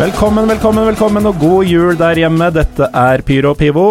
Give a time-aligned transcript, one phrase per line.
[0.00, 2.46] Velkommen, velkommen, velkommen og god jul der hjemme.
[2.56, 3.82] Dette er Pyro og Pivo,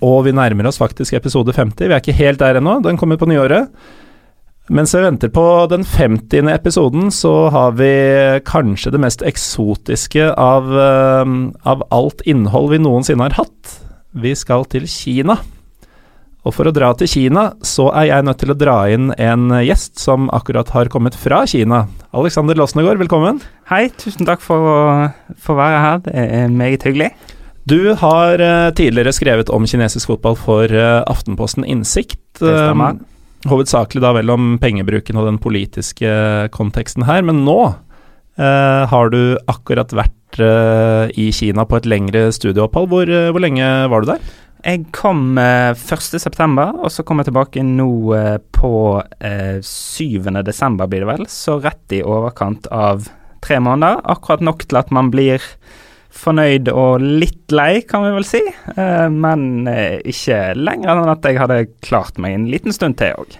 [0.00, 1.90] og vi nærmer oss faktisk episode 50.
[1.90, 3.68] Vi er ikke helt der ennå, den kommer på nyåret.
[4.72, 6.48] Mens vi venter på den 50.
[6.54, 7.90] episoden, så har vi
[8.48, 11.36] kanskje det mest eksotiske av, eh,
[11.68, 13.76] av alt innhold vi noensinne har hatt.
[14.16, 15.36] Vi skal til Kina.
[16.42, 19.52] Og for å dra til Kina, så er jeg nødt til å dra inn en
[19.62, 21.84] gjest som akkurat har kommet fra Kina.
[22.10, 23.38] Alexander Losnegård, velkommen.
[23.70, 24.80] Hei, tusen takk for å
[25.38, 26.02] få være her.
[26.02, 27.12] Det er meget hyggelig.
[27.70, 32.18] Du har uh, tidligere skrevet om kinesisk fotball for uh, Aftenposten Innsikt.
[32.40, 32.98] Det stemmer.
[32.98, 36.10] Um, hovedsakelig da vel om pengebruken og den politiske
[36.54, 42.86] konteksten her, men nå uh, har du akkurat vært i Kina på et lengre studieopphold.
[42.88, 44.30] Hvor, hvor lenge var du der?
[44.62, 48.74] Jeg kom eh, 1.9., og så kom jeg tilbake nå eh, på
[49.18, 50.30] eh, 7.
[50.46, 51.24] desember, blir det vel.
[51.30, 53.08] Så rett i overkant av
[53.42, 54.04] tre måneder.
[54.14, 55.42] Akkurat nok til at man blir
[56.12, 58.42] fornøyd og litt lei, kan vi vel si.
[58.76, 63.18] Eh, men eh, ikke lenger enn at jeg hadde klart meg en liten stund til
[63.18, 63.38] òg.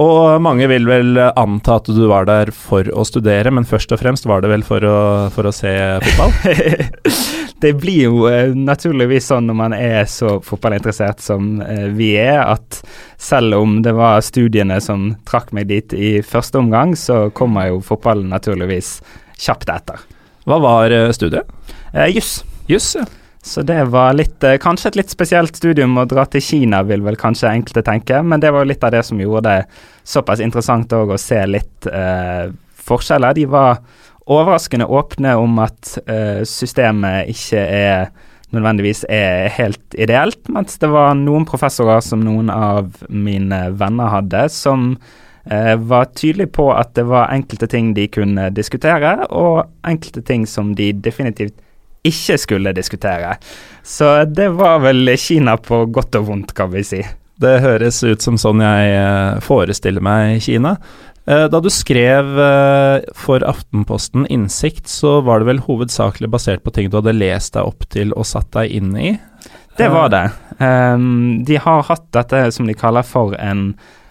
[0.00, 4.00] Og mange vil vel anta at du var der for å studere, men først og
[4.00, 5.00] fremst var det vel for å,
[5.34, 5.74] for å se
[6.06, 6.32] fotball?
[7.62, 12.40] det blir jo eh, naturligvis sånn når man er så fotballinteressert som eh, vi er,
[12.40, 12.80] at
[13.20, 17.82] selv om det var studiene som trakk meg dit i første omgang, så kommer jo
[17.84, 18.98] fotballen naturligvis
[19.40, 20.00] kjapt etter.
[20.48, 21.50] Hva var eh, studiet?
[21.92, 22.38] Eh, Juss.
[22.70, 23.04] Juss, ja.
[23.42, 27.00] Så det var litt, eh, kanskje et litt spesielt studium å dra til Kina, vil
[27.00, 29.64] vel kanskje enkelte tenke, men det var litt av det som gjorde det
[30.04, 32.50] såpass interessant òg å se litt eh,
[32.84, 33.34] forskjeller.
[33.34, 33.80] De var
[34.30, 38.10] overraskende åpne om at eh, systemet ikke er
[38.54, 44.44] nødvendigvis er helt ideelt, mens det var noen professorer som noen av mine venner hadde,
[44.52, 44.92] som
[45.46, 50.46] eh, var tydelige på at det var enkelte ting de kunne diskutere, og enkelte ting
[50.50, 51.56] som de definitivt
[52.06, 53.36] ikke skulle diskutere.
[53.82, 57.02] Så det var vel Kina på godt og vondt, kan vi si.
[57.40, 60.74] Det høres ut som sånn jeg eh, forestiller meg Kina.
[61.24, 66.74] Eh, Da du skrev eh, for Aftenposten Innsikt, så var det vel hovedsakelig basert på
[66.76, 69.14] ting du hadde lest deg opp til og satt deg inn i?
[69.78, 70.26] Det var det.
[70.60, 73.70] Um, de har hatt dette som de kaller for en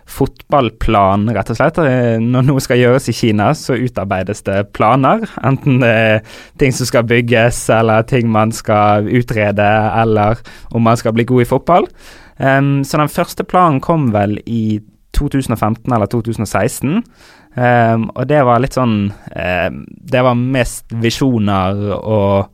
[0.09, 1.79] fotballplan, rett og slett.
[1.83, 5.25] Eh, Når noe skal gjøres i Kina, så utarbeides det planer.
[5.45, 6.23] Enten det er
[6.61, 9.69] ting som skal bygges, eller ting man skal utrede,
[10.01, 10.41] eller
[10.73, 11.89] om man skal bli god i fotball.
[12.39, 14.79] Um, så den første planen kom vel i
[15.17, 17.03] 2015 eller 2016.
[17.59, 22.45] Um, og det var litt sånn um, Det var mest visjoner og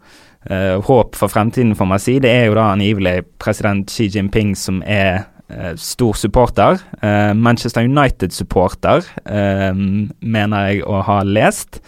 [0.49, 2.17] uh, håp for fremtiden, får man si.
[2.23, 5.27] Det er jo da angivelig president Xi Jinping som er
[5.77, 6.79] stor supporter.
[7.01, 11.81] Uh, Manchester United-supporter, um, mener jeg å ha lest.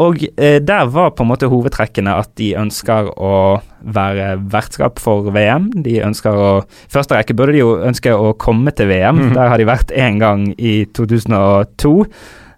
[0.00, 5.28] Og eh, der var på en måte hovedtrekkene at de ønsker å være vertskap for
[5.34, 5.68] VM.
[5.84, 9.18] De ønsker å I første rekke burde de jo ønske å komme til VM.
[9.18, 9.34] Mhm.
[9.36, 12.06] Der har de vært én gang i 2002.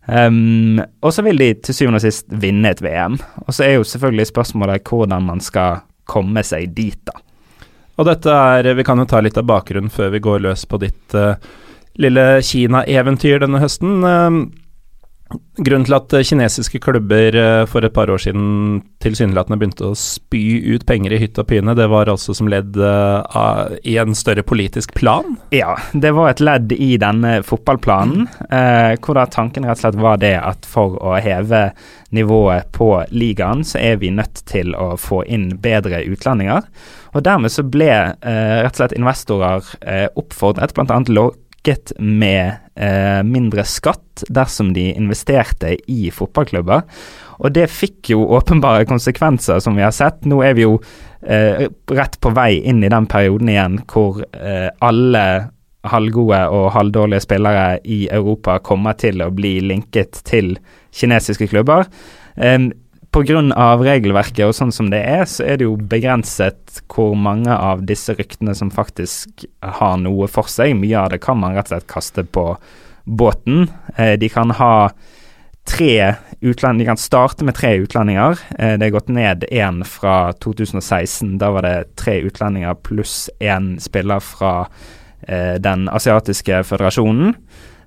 [0.02, 3.19] Um, og så vil de til syvende og sist vinne et VM.
[3.46, 7.16] Og så er jo selvfølgelig spørsmålet hvordan man skal komme seg dit, da.
[8.00, 10.80] Og dette er Vi kan jo ta litt av bakgrunnen før vi går løs på
[10.82, 11.36] ditt uh,
[12.00, 14.00] lille Kina-eventyr denne høsten.
[14.00, 19.99] Uh, grunnen til at kinesiske klubber uh, for et par år siden tilsynelatende begynte å
[19.99, 20.40] spy
[20.72, 24.94] ut penger i hytt og pine, det var altså som ledd i en større politisk
[24.96, 25.37] plan?
[25.52, 28.28] Ja, det var et ledd i denne fotballplanen,
[29.02, 31.64] hvor da tanken rett og slett var det at for å heve
[32.14, 36.69] nivået på ligaen, så er vi nødt til å få inn bedre utlendinger.
[37.12, 41.00] Og dermed så ble eh, rett og slett investorer eh, oppfordret, bl.a.
[41.12, 46.87] lokket med eh, mindre skatt dersom de investerte i fotballklubber.
[47.43, 50.25] Og det fikk jo åpenbare konsekvenser, som vi har sett.
[50.29, 50.79] Nå er vi jo
[51.26, 55.26] eh, rett på vei inn i den perioden igjen hvor eh, alle
[55.91, 60.55] halvgode og halvdårlige spillere i Europa kommer til å bli linket til
[60.94, 61.88] kinesiske klubber.
[62.37, 62.70] Eh,
[63.12, 63.43] Pga.
[63.76, 68.14] regelverket og sånn som det er, så er det jo begrenset hvor mange av disse
[68.17, 70.73] ryktene som faktisk har noe for seg.
[70.81, 72.47] Mye av det kan man rett og slett kaste på
[73.05, 73.69] båten.
[73.97, 74.91] Eh, de kan ha
[75.69, 78.38] tre utlendinger, De kan starte med tre utlendinger.
[78.59, 81.38] Eh, det er gått ned én fra 2016.
[81.38, 84.67] Da var det tre utlendinger pluss én spiller fra
[85.29, 87.37] eh, den asiatiske føderasjonen.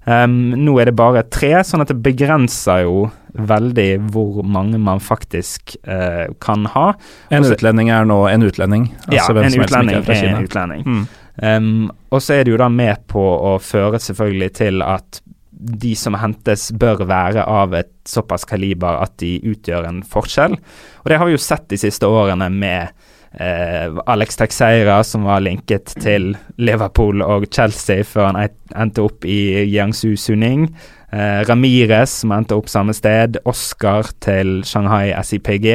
[0.05, 5.01] Um, nå er det bare tre, sånn at det begrenser jo veldig hvor mange man
[5.03, 6.91] faktisk uh, kan ha.
[7.33, 8.89] En Også, utlending er nå en utlending?
[9.09, 10.85] Altså ja, en utlending er, er en utlending.
[10.85, 11.05] Mm.
[11.35, 11.71] Um,
[12.13, 15.19] og så er det jo da med på å føre selvfølgelig til at
[15.55, 20.57] de som hentes bør være av et såpass kaliber at de utgjør en forskjell.
[21.03, 22.93] Og det har vi jo sett de siste årene med
[23.39, 29.65] Eh, Alex Texeira, som var linket til Liverpool og Chelsea før han endte opp i
[29.67, 30.69] Jiangsu Suning.
[31.11, 33.41] Eh, Ramires, som endte opp samme sted.
[33.43, 35.67] Oscar til Shanghai SIPG,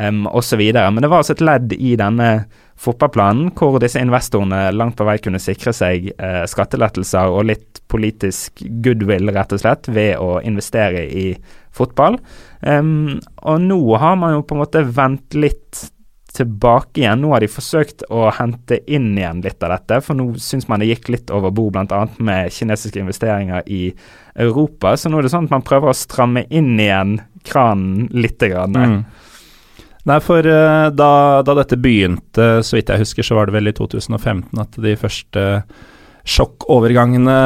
[0.00, 0.62] um, osv.
[0.72, 2.30] Men det var altså et ledd i denne
[2.78, 8.62] fotballplanen hvor disse investorene langt på vei kunne sikre seg eh, skattelettelser og litt politisk
[8.84, 11.28] goodwill, rett og slett, ved å investere i
[11.74, 12.18] fotball.
[12.62, 15.88] Um, og nå har man jo på en måte vent litt
[16.36, 17.22] tilbake igjen.
[17.22, 20.82] Nå har de forsøkt å hente inn igjen litt av dette, for nå syns man
[20.82, 22.04] det gikk litt over bord, bl.a.
[22.24, 23.88] med kinesiske investeringer i
[24.38, 24.94] Europa.
[24.96, 28.38] Så nå er det sånn at man prøver å stramme inn igjen kranen litt.
[28.38, 28.76] Grann.
[28.76, 29.00] Mm.
[30.08, 31.12] Nei, for uh, da,
[31.44, 34.94] da, dette begynte, så vidt jeg husker, så var det vel i 2015 at de
[35.00, 35.46] første
[36.28, 37.38] sjokkovergangene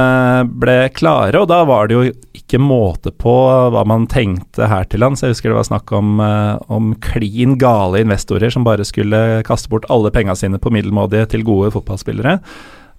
[0.59, 3.35] ble klare, og da var det jo ikke måte på
[3.73, 5.23] hva man tenkte her til lands.
[5.23, 9.71] Jeg husker det var snakk om, eh, om klin gale investorer som bare skulle kaste
[9.71, 12.41] bort alle penga sine på middelmådige til gode fotballspillere.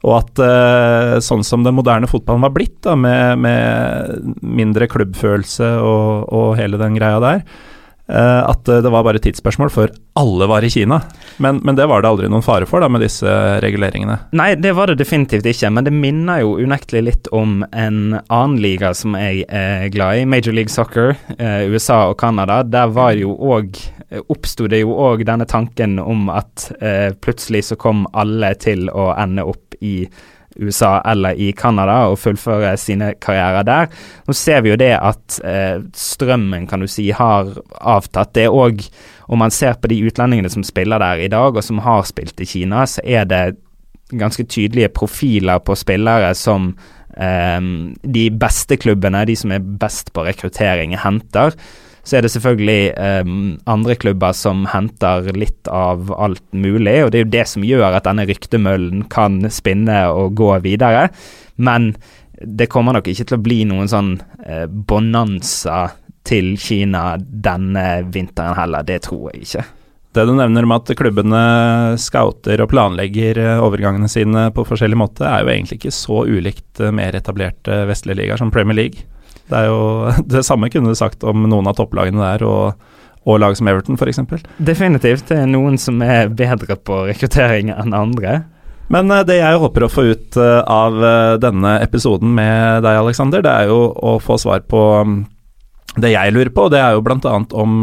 [0.04, 5.70] Og at uh, sånn som den moderne fotballen var blitt, da, med, med mindre klubbfølelse
[5.80, 7.46] og, og hele den greia der,
[8.12, 11.02] Eh, at det var bare tidsspørsmål før alle var i Kina.
[11.38, 13.30] Men, men, det var det aldri noen fare for da, med disse
[13.64, 14.20] reguleringene?
[14.38, 18.60] Nei, det var det definitivt ikke, men det minner jo unektelig litt om en annen
[18.62, 22.62] liga som jeg er glad i, Major League Soccer, eh, USA og Canada.
[22.64, 23.82] Der var jo òg
[24.30, 29.10] oppsto det jo òg denne tanken om at eh, plutselig så kom alle til å
[29.18, 30.04] ende opp i
[30.56, 33.90] USA eller i Canada og fullføre sine karrierer der.
[34.28, 37.50] Nå ser vi jo det at eh, strømmen kan du si har
[37.80, 38.34] avtatt.
[38.38, 38.84] Det er òg,
[39.28, 42.42] om man ser på de utlendingene som spiller der i dag, og som har spilt
[42.44, 43.44] i Kina, så er det
[44.14, 46.74] ganske tydelige profiler på spillere som
[47.18, 47.62] eh,
[48.04, 51.56] de beste klubbene, de som er best på rekruttering, henter.
[52.04, 53.30] Så er det selvfølgelig eh,
[53.72, 57.96] andre klubber som henter litt av alt mulig, og det er jo det som gjør
[57.96, 61.08] at denne ryktemøllen kan spinne og gå videre.
[61.56, 61.94] Men
[62.44, 65.86] det kommer nok ikke til å bli noen sånn eh, bonanza
[66.28, 69.66] til Kina denne vinteren heller, det tror jeg ikke.
[70.14, 71.44] Det du nevner med at klubbene
[71.98, 76.82] scouter og planlegger eh, overgangene sine på forskjellig måte, er jo egentlig ikke så ulikt
[76.84, 79.08] eh, mer etablerte vestlige ligaer som Premier League.
[79.50, 82.94] Det er jo det samme kunne du sagt om noen av topplagene der, og,
[83.26, 84.22] og lag som Everton f.eks.
[84.62, 85.26] Definitivt.
[85.32, 88.44] Det er noen som er bedre på rekruttering enn andre.
[88.94, 91.02] Men uh, det jeg håper å få ut av
[91.42, 95.24] denne episoden med deg, Aleksander, det er jo å få svar på um,
[96.02, 97.34] det jeg lurer på, det er jo bl.a.
[97.38, 97.74] Om,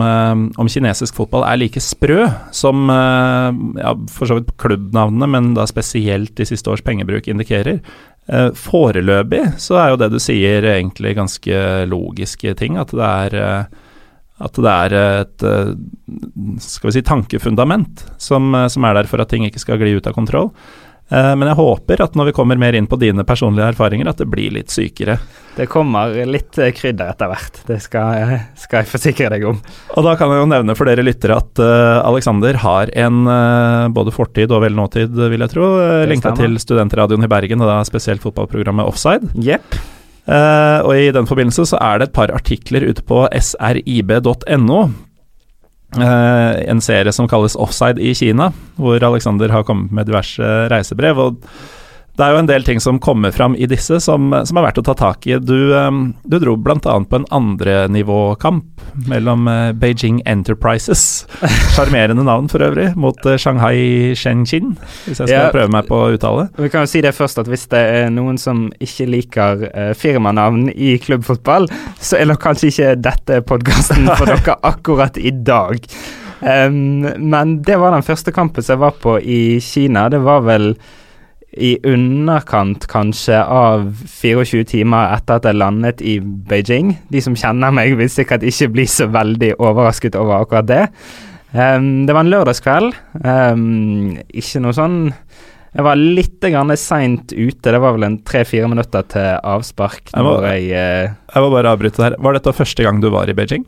[0.59, 2.25] om kinesisk fotball er like sprø
[2.55, 7.79] som ja, for så vidt klubbnavnene, men da spesielt de siste års pengebruk indikerer.
[8.31, 12.81] Uh, foreløpig så er jo det du sier egentlig ganske logiske ting.
[12.83, 13.39] At det er,
[14.43, 15.49] at det er et
[16.67, 20.11] skal vi si tankefundament som, som, er der for at ting ikke skal gli ut
[20.11, 20.51] av kontroll.
[21.11, 24.21] Eh, men jeg håper at når vi kommer mer inn på dine personlige erfaringer, at
[24.23, 25.19] det blir litt sykere.
[25.57, 29.59] Det kommer litt eh, krydder etter hvert, det skal, skal, jeg forsikre deg om.
[29.97, 33.91] Og da kan jeg jo nevne for dere lyttere at uh, Alexander har en uh,
[33.93, 37.81] både fortid og vel nåtid, vil jeg tro, uh, til studentradioen i Bergen, og da
[37.89, 39.35] spesielt fotballprogrammet Offside.
[39.35, 39.81] Yep.
[40.31, 44.85] Uh, og i den forbindelse så er det et par artikler ute på srib.no
[45.99, 51.19] en serie som kalles Offside i Kina, hvor Alexander har kommet med diverse reisebrev.
[51.19, 51.37] og
[52.21, 54.81] det er jo en del ting som kommer fram i disse som, som er verdt
[54.83, 55.39] å ta tak i.
[55.41, 56.77] Du, um, du dro bl.a.
[56.85, 61.25] på en andrenivåkamp mellom uh, Beijing Enterprises,
[61.75, 64.75] sjarmerende navn for øvrig, mot uh, Shanghai Shenzhen,
[65.07, 66.51] hvis jeg skal ja, prøve meg på å uttale.
[66.61, 69.91] Vi kan jo si det først at hvis det er noen som ikke liker uh,
[69.97, 75.81] firmanavn i klubbfotball, så er nok kanskje ikke dette podkasten for dere akkurat i dag.
[76.41, 80.11] Um, men det var den første kampen som jeg var på i Kina.
[80.13, 80.75] Det var vel
[81.59, 86.95] i underkant kanskje av 24 timer etter at jeg landet i Beijing.
[87.11, 90.85] De som kjenner meg, vil sikkert ikke bli så veldig overrasket over akkurat det.
[91.51, 92.95] Um, det var en lørdagskveld.
[93.25, 94.99] Um, ikke noe sånn
[95.75, 96.47] Jeg var litt
[96.79, 97.71] seint ute.
[97.71, 100.15] Det var vel en tre-fire minutter til avspark.
[100.15, 102.19] Jeg må, jeg, uh, jeg må bare avbryte her.
[102.19, 103.67] Var dette første gang du var i Beijing?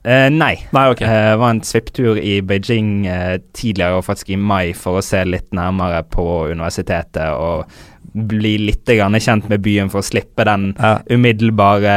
[0.00, 0.54] Uh, nei.
[0.72, 1.04] nei okay.
[1.06, 3.04] uh, var en svipptur i Beijing
[3.52, 7.68] tidligere, og faktisk i mai, for å se litt nærmere på universitetet og
[8.12, 10.98] bli litt kjent med byen for å slippe den ja.
[11.10, 11.94] umiddelbare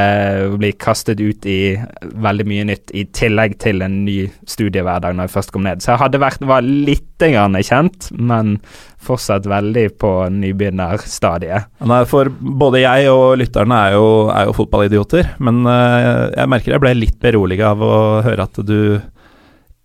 [0.51, 5.27] å bli kastet ut i veldig mye nytt, i tillegg til en ny studiehverdag når
[5.27, 5.81] jeg først kom ned.
[5.81, 8.57] Så jeg hadde vært, var litt kjent, men
[8.99, 11.69] fortsatt veldig på nybegynnerstadiet.
[12.11, 16.83] For både jeg og lytterne er jo, er jo fotballidioter, men uh, jeg merker jeg
[16.83, 18.99] ble litt beroliget av å høre at du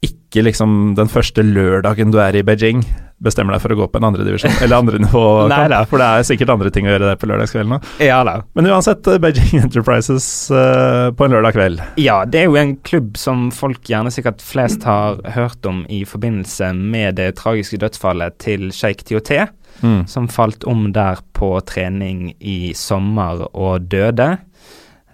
[0.02, 2.82] ikke liksom den første lørdagen du er i Beijing
[3.25, 5.22] bestemmer deg for å gå på en andredivisjon eller andre nivå,
[5.90, 7.90] for det er sikkert andre ting å gjøre der på lørdagskvelden òg.
[8.04, 8.37] Ja, da.
[8.58, 11.82] Men uansett, eh, Beijing Enterprises uh, på en lørdag kveld.
[12.00, 16.04] Ja, det er jo en klubb som folk gjerne sikkert flest har hørt om i
[16.08, 19.48] forbindelse med det tragiske dødsfallet til sjeik Tioté,
[19.82, 20.04] mm.
[20.10, 24.37] som falt om der på trening i sommer og døde.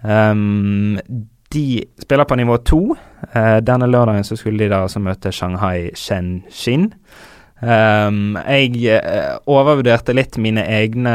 [0.05, 0.99] Um,
[1.55, 2.81] de spiller på nivå to.
[3.33, 6.91] Uh, denne lørdagen så skulle de da altså møte Shanghai Shenzhen.
[7.63, 11.13] Um, jeg uh, overvurderte litt mine egne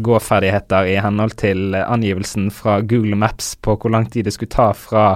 [0.00, 4.70] gåferdigheter i henhold til angivelsen fra Google Maps på hvor lang tid det skulle ta
[4.72, 5.06] fra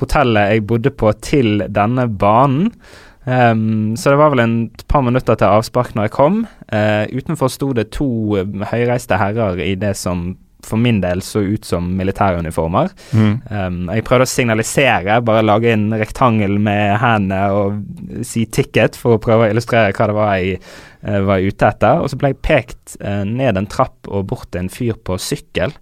[0.00, 2.72] hotellet jeg bodde på til denne banen.
[3.24, 4.56] Um, så det var vel en
[4.88, 6.40] par minutter til avspark når jeg kom.
[6.72, 8.08] Uh, utenfor sto det to
[8.72, 10.34] høyreiste herrer i det som
[10.66, 12.90] for min del så ut som militæruniformer.
[13.12, 13.34] Mm.
[13.50, 19.16] Um, jeg prøvde å signalisere, bare lage en rektangel med hendene og si 'ticket' for
[19.16, 20.58] å prøve å illustrere hva det var jeg
[21.06, 22.02] uh, var ute etter.
[22.02, 25.18] Og så ble jeg pekt uh, ned en trapp og bort til en fyr på
[25.20, 25.74] sykkel.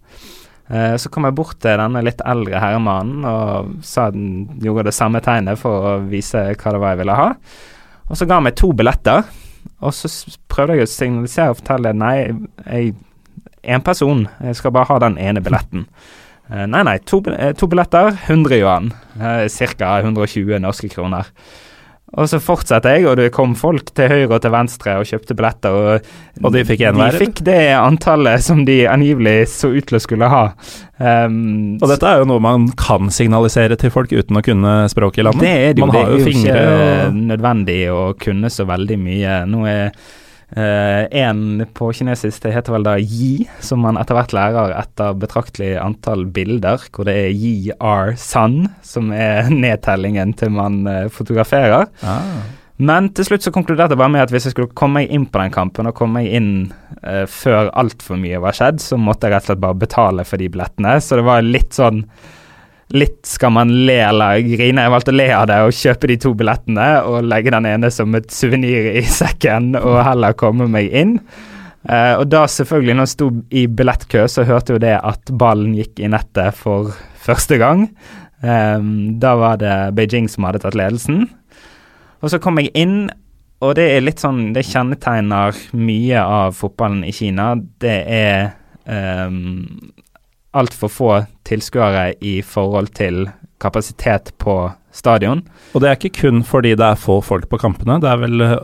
[0.72, 4.96] Uh, så kom jeg bort til denne litt eldre herremannen og sa den gjorde det
[4.96, 7.30] samme tegnet for å vise hva det var jeg ville ha.
[8.08, 9.24] Og så ga han meg to billetter.
[9.82, 10.08] Og så
[10.50, 12.16] prøvde jeg å signalisere og fortelle nei,
[12.66, 12.94] jeg
[13.62, 14.26] én person.
[14.42, 15.87] Jeg skal bare ha den ene billetten.
[16.50, 18.92] Uh, nei, nei, to, uh, to, billetter, 100 yuan.
[19.16, 19.99] Uh, Ca.
[20.02, 21.31] 120 norske kroner.
[22.12, 25.37] Og så fortsetter jeg, og det kom folk til høyre og til venstre og kjøpte
[25.37, 25.73] billetter.
[25.73, 26.11] Og,
[26.45, 27.14] og de fikk én hver?
[27.14, 30.42] De fikk det antallet som de angivelig så ut til å skulle ha.
[31.00, 35.23] Um, og dette er jo noe man kan signalisere til folk uten å kunne språket
[35.23, 35.47] i landet?
[35.47, 35.88] Det er det jo.
[35.88, 37.16] Man det er jo ikke og...
[37.33, 39.38] nødvendig å kunne så veldig mye.
[39.49, 40.12] Nå er
[40.52, 45.14] Uh, en på kinesisk det heter vel da yi, som man etter hvert lærer etter
[45.16, 51.06] betraktelig antall bilder, hvor det er yi r sun, som er nedtellingen til man uh,
[51.12, 51.88] fotograferer.
[52.04, 52.42] Ah.
[52.82, 55.25] Men til slutt så konkluderte jeg bare med at hvis jeg skulle komme meg inn
[55.30, 56.52] på den kampen, og komme meg inn
[57.00, 60.42] uh, før altfor mye var skjedd, så måtte jeg rett og slett bare betale for
[60.42, 60.99] de billettene.
[61.00, 62.04] Så det var litt sånn
[62.92, 64.84] litt skal man le eller grine.
[64.84, 67.90] Jeg valgte å le av det og kjøpe de to billettene og legge den ene
[67.94, 71.16] som et suvenir i sekken og heller komme meg inn.
[71.82, 75.72] Uh, og da selvfølgelig, når jeg sto i billettkø, så hørte jo det at ballen
[75.75, 76.92] gikk i nettet for
[77.25, 77.88] første gang.
[78.42, 81.25] Um, da var det Beijing som hadde tatt ledelsen.
[82.22, 83.11] Og så kom jeg inn,
[83.62, 87.52] og det er litt sånn Det kjennetegner mye av fotballen i Kina.
[87.82, 88.52] Det er
[88.87, 89.66] um,
[90.52, 91.12] altfor få
[91.49, 93.26] tilskuere i forhold til
[93.62, 94.56] kapasitet på
[94.92, 95.44] stadion.
[95.73, 98.44] Og det er ikke kun fordi det er få folk på kampene, det er vel
[98.44, 98.59] eh,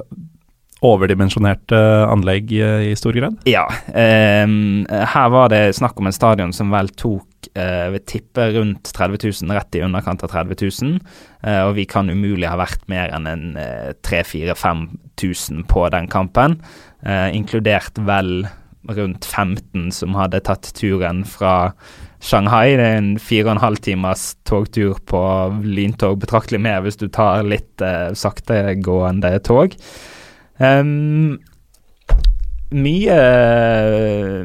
[0.84, 3.38] overdimensjonerte anlegg eh, i stor grad?
[3.48, 3.64] Ja.
[3.88, 4.44] Eh,
[5.14, 9.18] her var det snakk om en stadion som vel tok eh, ved tippe rundt 30
[9.42, 11.00] 000, rett i underkant av 30 000.
[11.42, 16.60] Eh, og vi kan umulig ha vært mer enn en eh, 3000-5000 på den kampen,
[17.08, 18.48] inkludert vel
[18.96, 21.72] rundt 15 som hadde tatt turen fra
[22.24, 22.76] Shanghai.
[22.78, 25.20] Det er en fire og en halv timers togtur på
[25.64, 29.76] lyntog, betraktelig mer hvis du tar litt eh, saktegående tog.
[30.58, 31.38] Um,
[32.74, 33.18] mye,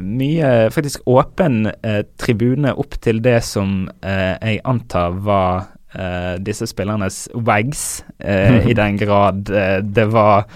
[0.00, 6.66] mye faktisk åpen eh, tribune opp til det som eh, jeg antar var uh, disse
[6.70, 10.46] spillernes wags, uh, i den grad uh, det var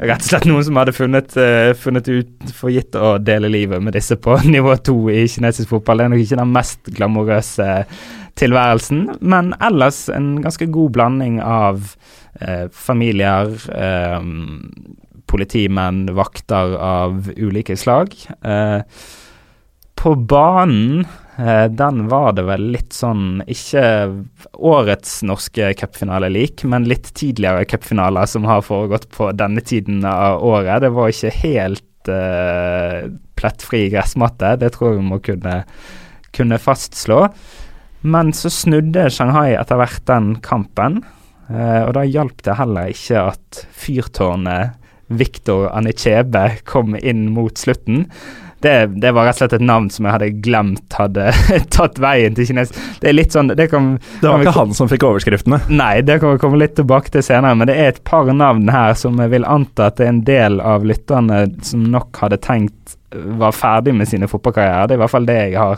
[0.00, 1.34] rett og slett noen som hadde funnet,
[1.80, 6.00] funnet ut for gitt å dele livet med disse på nivå to i kinesisk fotball.
[6.00, 7.68] Det er nok ikke den mest glamorøse
[8.40, 11.92] tilværelsen, men ellers en ganske god blanding av
[12.72, 13.50] familier,
[15.28, 18.14] politimenn, vakter av ulike slag.
[20.00, 21.04] på banen
[21.40, 23.82] den var det vel litt sånn Ikke
[24.60, 30.42] årets norske cupfinale lik, men litt tidligere cupfinaler som har foregått på denne tiden av
[30.44, 30.82] året.
[30.84, 33.08] Det var ikke helt uh,
[33.40, 34.56] plettfri gressmatte.
[34.60, 35.56] Det tror jeg vi må kunne,
[36.36, 37.22] kunne fastslå.
[38.00, 41.02] Men så snudde Shanghai etter hvert den kampen,
[41.48, 44.76] uh, og da hjalp det heller ikke at fyrtårnet
[45.10, 48.06] Victor Anichebe kom inn mot slutten.
[48.60, 51.30] Det, det, var rett og slett et navn som jeg hadde glemt hadde
[51.76, 52.74] tatt veien til kines.
[53.00, 55.62] Det er litt sånn Det, kan, det var ikke han som fikk overskriftene?
[55.72, 57.56] Nei, det kan vi komme litt tilbake til senere.
[57.56, 60.24] Men det er et par navn her som jeg vil anta at det er en
[60.28, 64.86] del av lytterne som nok hadde tenkt var ferdig med sine fotballkarrierer.
[64.86, 65.76] Det er i hvert fall det jeg har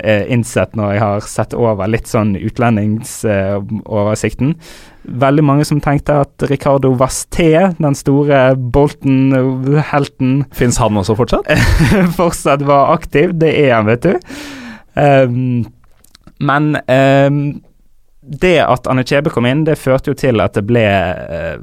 [0.00, 4.48] eh, innsett når jeg har sett over litt sånn utlendingsoversikten.
[4.54, 4.60] Eh,
[5.00, 11.46] Veldig mange som tenkte at Ricardo Vasté, den store Bolton-helten Fins han også fortsatt?
[12.20, 13.26] fortsatt var aktiv.
[13.40, 14.12] Det er han, vet du.
[14.94, 15.64] Um,
[16.40, 17.62] men um,
[18.20, 21.56] det at Anne Kjebe kom inn, det førte jo til at det ble uh,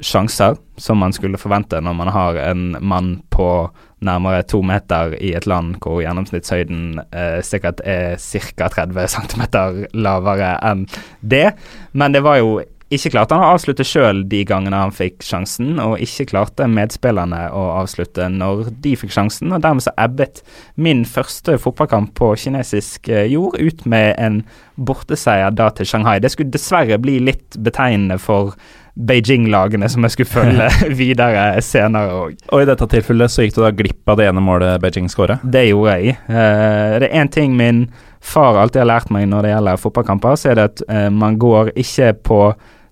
[0.00, 3.70] sjanser, som man skulle forvente når man har en mann på
[4.06, 8.68] nærmere to meter i et land hvor gjennomsnittshøyden eh, sikkert er ca.
[8.68, 9.46] 30 cm
[9.94, 10.86] lavere enn
[11.20, 11.50] det.
[11.92, 15.78] Men det var jo ikke klarte han å avslutte sjøl de gangene han fikk sjansen,
[15.78, 19.52] og ikke klarte medspillerne å avslutte når de fikk sjansen.
[19.54, 20.42] og Dermed så ebbet
[20.74, 24.42] min første fotballkamp på kinesisk eh, jord ut med en
[24.74, 26.18] borteseier da til Shanghai.
[26.18, 28.56] Det skulle dessverre bli litt betegnende for
[29.00, 30.66] Beijing-lagene som jeg skulle følge
[31.00, 32.42] videre senere òg.
[32.50, 35.38] Og i dette tilfellet så gikk du da glipp av det ene målet Beijing skåra?
[35.42, 36.18] Det gjorde jeg.
[36.26, 37.86] Uh, det er én ting min
[38.20, 41.38] far alltid har lært meg når det gjelder fotballkamper, så er det at uh, man
[41.40, 42.42] går ikke på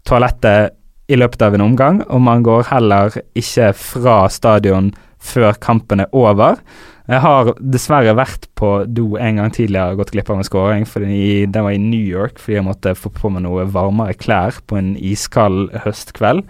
[0.08, 0.74] toalettet
[1.08, 6.12] i løpet av en omgang, og man går heller ikke fra stadion før kampen er
[6.16, 6.60] over.
[7.08, 10.84] Jeg har dessverre vært på do en gang tidligere og gått glipp av en skåring.
[10.84, 14.60] fordi Den var i New York fordi jeg måtte få på meg noe varmere klær
[14.68, 16.44] på en iskald høstkveld.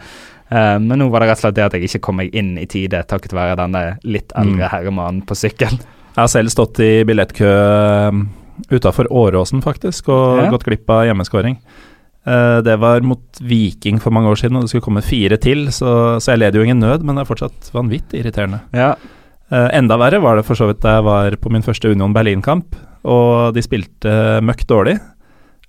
[0.50, 2.56] Uh, men nå var det rett og slett det at jeg ikke kom meg inn
[2.58, 4.70] i tide takket være denne litt eldre mm.
[4.72, 5.76] herremannen på sykkel.
[5.78, 7.50] Jeg har selv stått i billettkø
[8.10, 8.24] um,
[8.72, 10.48] utafor Åråsen, faktisk, og ja.
[10.50, 11.60] gått glipp av hjemmeskåring.
[12.28, 15.70] Uh, det var mot Viking for mange år siden, og det skulle komme fire til,
[15.72, 18.60] så, så jeg led jo ingen nød, men det er fortsatt vanvittig irriterende.
[18.76, 18.92] Ja,
[19.48, 22.12] Uh, enda verre var det for så vidt da jeg var på min første Union
[22.12, 22.74] Berlin-kamp,
[23.08, 24.10] og de spilte
[24.44, 24.98] møkk dårlig.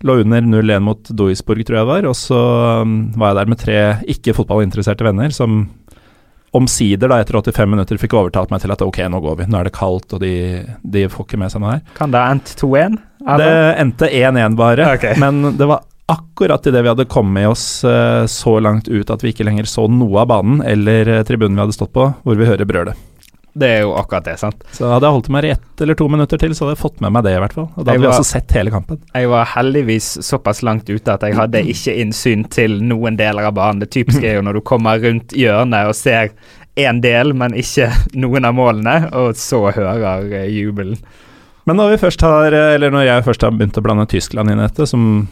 [0.03, 2.39] Lå under 0-1 mot Duisburg, tror jeg det var, og så
[2.83, 3.77] um, var jeg der med tre
[4.15, 5.61] ikke-fotballinteresserte venner som
[6.55, 9.59] omsider, da etter 85 minutter, fikk overtalt meg til at ok, nå går vi, nå
[9.59, 10.33] er det kaldt, og de,
[10.83, 11.83] de får ikke med seg noe her.
[11.99, 12.97] Kan det ha endt 2-1?
[13.39, 13.51] Det
[13.83, 15.19] endte 1-1 bare, okay.
[15.21, 19.33] men det var akkurat idet vi hadde kommet oss uh, så langt ut at vi
[19.33, 22.49] ikke lenger så noe av banen eller uh, tribunen vi hadde stått på, hvor vi
[22.49, 23.05] hører brølet.
[23.59, 24.61] Det er jo akkurat det, sant.
[24.75, 27.01] Så hadde jeg holdt meg i ett eller to minutter til, så hadde jeg fått
[27.03, 27.67] med meg det, i hvert fall.
[27.73, 29.01] Og da hadde vi også sett hele kampen.
[29.15, 33.57] Jeg var heldigvis såpass langt ute at jeg hadde ikke innsyn til noen deler av
[33.57, 33.81] banen.
[33.83, 36.31] Det typiske er jo når du kommer rundt hjørnet og ser
[36.79, 37.89] én del, men ikke
[38.21, 41.01] noen av målene, og så hører uh, jubelen.
[41.67, 44.49] Men når vi først har, eh, eller når jeg først har begynt å blande Tyskland
[44.49, 45.27] inn i dette, som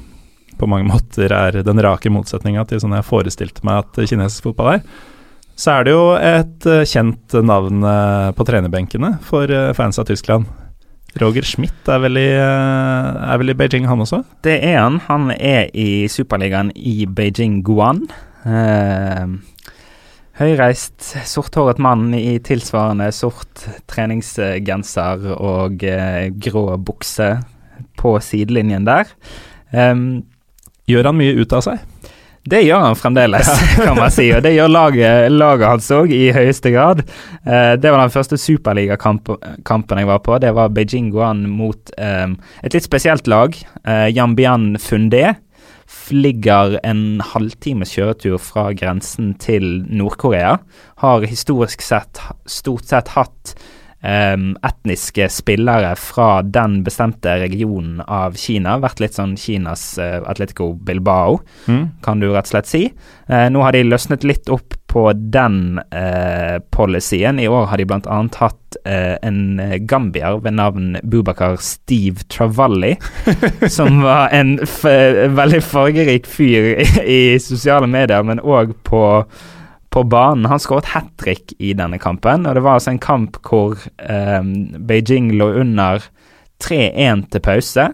[0.59, 4.77] på mange måter er den rake motsetninga til sånn jeg forestilte meg at kinesisk fotball
[4.77, 4.83] er,
[5.57, 10.05] så er det jo et uh, kjent navn uh, på trenerbenkene for uh, fans av
[10.09, 10.45] Tyskland.
[11.17, 14.19] Roger Schmidt er vel, i, er vel, i, Beijing, han også?
[14.45, 14.99] Det er han.
[15.07, 18.03] Han er i Superligaen i Beijing Guan.
[20.37, 25.81] høyreist, sorthåret mann i tilsvarende sort treningsgenser og
[26.45, 27.31] grå bukse
[27.97, 29.09] på sidelinjen der.
[29.73, 30.27] Um,
[30.87, 32.13] Gjør han mye ut av seg?
[32.47, 33.49] Det gjør han fremdeles,
[33.85, 34.29] kan man si.
[34.31, 37.01] Og det gjør laget, laget hans òg, i høyeste grad.
[37.43, 40.37] Eh, det var den første superligakampen jeg var på.
[40.39, 42.29] Det var Beijing Guan mot eh,
[42.63, 43.57] et litt spesielt lag.
[43.83, 45.35] Eh, Jambian Fundé
[46.11, 50.57] ligger en halvtimes kjøretur fra grensen til Nord-Korea.
[51.03, 53.57] Har historisk sett stort sett hatt
[54.01, 58.77] etniske spillere fra den bestemte regionen av Kina.
[58.79, 61.83] Vært litt sånn Kinas uh, Atletico Bilbao, mm.
[62.05, 62.83] kan du rett og slett si.
[63.25, 67.41] Uh, nå har de løsnet litt opp på den uh, policyen.
[67.41, 68.21] I år har de bl.a.
[68.37, 72.93] hatt en gambier ved navn Bubakar Steve Travalli,
[73.77, 79.01] som var en veldig fargerik fyr i, i sosiale medier, men òg på
[79.97, 80.45] på banen.
[80.45, 84.43] Han skåret hat trick i denne kampen, og det var altså en kamp hvor eh,
[84.77, 86.05] Beijing lå under
[86.61, 87.87] 3-1 til pause.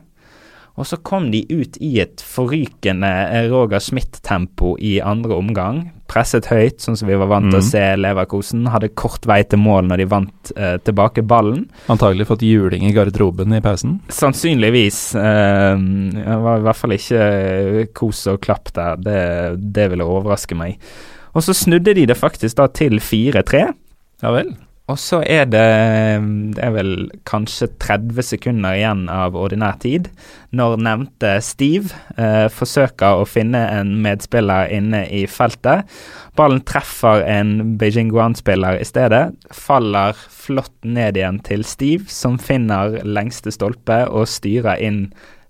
[0.74, 3.10] Og så kom de ut i et forrykende
[3.52, 5.84] Roger Schmidt-tempo i andre omgang.
[6.10, 7.62] Presset høyt, sånn som vi var vant til mm.
[7.62, 8.66] å se Leverkosen.
[8.74, 11.68] Hadde kort vei til mål når de vant eh, tilbake ballen.
[11.94, 14.00] Antagelig fått juling i garderoben i pausen?
[14.12, 15.02] Sannsynligvis.
[15.22, 15.88] Eh,
[16.18, 18.98] det var i hvert fall ikke kos og klapp der.
[19.06, 19.20] Det,
[19.78, 20.82] det ville overraske meg.
[21.34, 23.66] Og så snudde de det faktisk da til 4-3.
[24.24, 24.54] Ja vel.
[24.88, 25.64] og så er det
[26.56, 30.10] Det er vel kanskje 30 sekunder igjen av ordinær tid
[30.52, 35.88] når nevnte Steve eh, forsøker å finne en medspiller inne i feltet.
[36.38, 43.00] Ballen treffer en Beijing Guan-spiller i stedet, faller flott ned igjen til Steve, som finner
[43.02, 45.08] lengste stolpe og styrer inn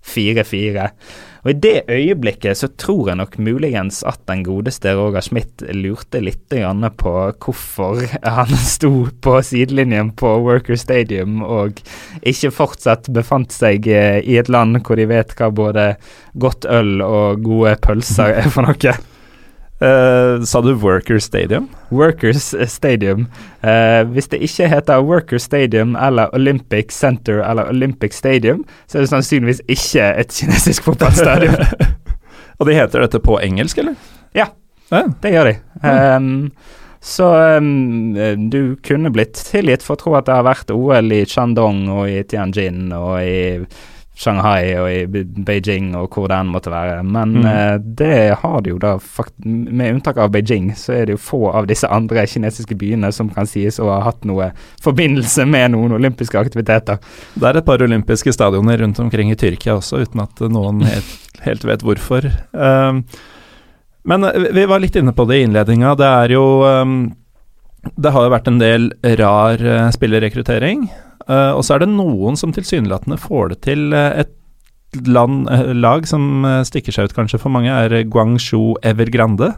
[0.08, 0.88] 4-4.
[1.44, 6.22] Og I det øyeblikket så tror jeg nok muligens at den godeste Roger Schmidt lurte
[6.24, 6.54] litt
[6.96, 11.82] på hvorfor han sto på sidelinjen på Worker Stadium og
[12.24, 15.88] ikke fortsatt befant seg eh, i et land hvor de vet hva både
[16.40, 18.96] godt øl og gode pølser er for noe.
[19.82, 21.68] Uh, sa du Workers Stadium?
[21.90, 23.26] Workers Stadium.
[23.64, 29.04] Uh, hvis det ikke heter Workers Stadium eller Olympic Center eller Olympic Stadium, så er
[29.04, 31.58] det sannsynligvis ikke et kinesisk fotballstadion.
[32.58, 33.98] Og de heter dette på engelsk, eller?
[34.34, 34.46] Ja,
[34.92, 35.04] ja.
[35.22, 35.56] det gjør de.
[35.82, 36.52] Um,
[37.04, 37.26] så
[37.58, 38.14] um,
[38.48, 42.06] du kunne blitt tilgitt for å tro at det har vært OL i Shandong og
[42.08, 43.66] i Tianjin og i
[44.14, 47.00] Shanghai og i Beijing og hvor det enn måtte være.
[47.02, 47.48] Men mm.
[47.48, 48.94] uh, det har det jo da
[49.44, 53.32] Med unntak av Beijing, så er det jo få av disse andre kinesiske byene som
[53.34, 54.52] kan sies å ha hatt noe
[54.84, 57.02] forbindelse med noen olympiske aktiviteter.
[57.34, 61.14] Det er et par olympiske stadioner rundt omkring i Tyrkia også, uten at noen helt,
[61.44, 62.30] helt vet hvorfor.
[62.52, 63.02] Um,
[64.04, 65.94] men eh, vi var litt inne på det i innledninga.
[65.98, 66.98] Det er jo um,
[67.96, 70.86] Det har jo vært en del rar uh, spillerrekruttering.
[71.24, 73.86] Uh, og så er det noen som tilsynelatende får det til.
[73.94, 79.54] Uh, et land, uh, lag som stikker seg ut kanskje for mange, er Guangzhou Evergrande.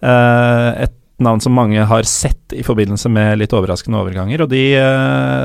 [0.00, 4.40] et navn som mange har sett i forbindelse med litt overraskende overganger.
[4.40, 4.62] Og de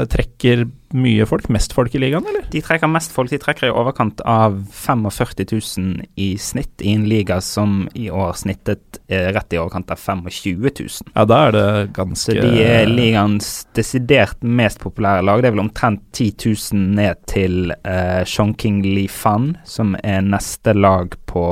[0.08, 1.48] trekker mye folk?
[1.50, 2.45] Mest folk i ligaen, eller?
[2.52, 3.32] De trekker mest folk.
[3.32, 5.45] De trekker i overkant av 45
[5.78, 10.02] 000 i snitt i en liga som i år snittet eh, rett i overkant av
[10.02, 11.12] 25 000.
[11.15, 11.67] Ja, da er det
[11.98, 15.41] ganske Så de er ligaens desidert mest populære lag.
[15.41, 16.30] Det er vel omtrent 10
[16.74, 21.48] 000 ned til eh, Chongqing Li Fan, som er neste lag på,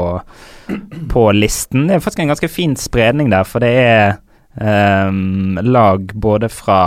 [1.13, 1.88] på listen.
[1.89, 4.06] Det er faktisk en ganske fin spredning der, for det er
[4.62, 5.10] eh,
[5.63, 6.84] lag både fra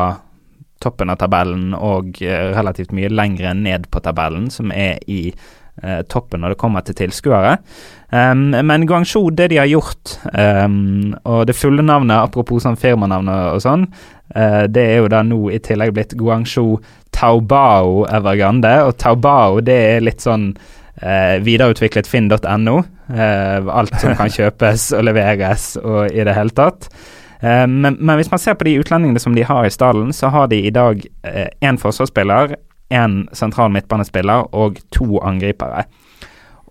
[0.83, 6.03] toppen av tabellen og eh, relativt mye lengre ned på tabellen, som er i eh,
[6.11, 7.57] toppen når det kommer til tilskuere.
[8.07, 13.57] Um, men Guangzhou, det de har gjort, um, og det fulle navnet, apropos sånn firmanavnet
[13.57, 13.89] og sånn,
[14.37, 16.79] uh, det er jo da nå i tillegg blitt Guangzhou
[17.17, 20.53] Taobao Evergrande, og Taobao det er litt sånn
[21.03, 22.79] uh, videreutviklet finn.no.
[23.07, 26.91] Uh, alt som kan kjøpes og leveres og i det hele tatt.
[27.41, 30.31] Eh, men, men, hvis man ser på de utlendingene som de har i stallen, så
[30.35, 32.57] har de i dag én eh, forsvarsspiller,
[32.91, 35.87] én sentral midtbanespiller og to angripere.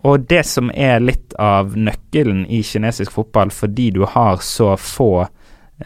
[0.05, 5.25] Og det som er litt av nøkkelen i kinesisk fotball fordi du har så få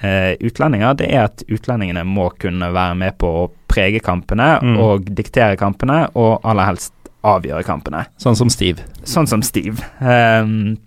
[0.02, 4.78] eh, utlendinger, det er at utlendingene må kunne være med på å prege kampene mm.
[4.84, 6.94] og diktere kampene, og aller helst
[7.28, 8.06] avgjøre kampene.
[8.20, 8.84] Sånn som Steve.
[9.08, 9.84] Sånn som Steve.
[10.00, 10.78] Um,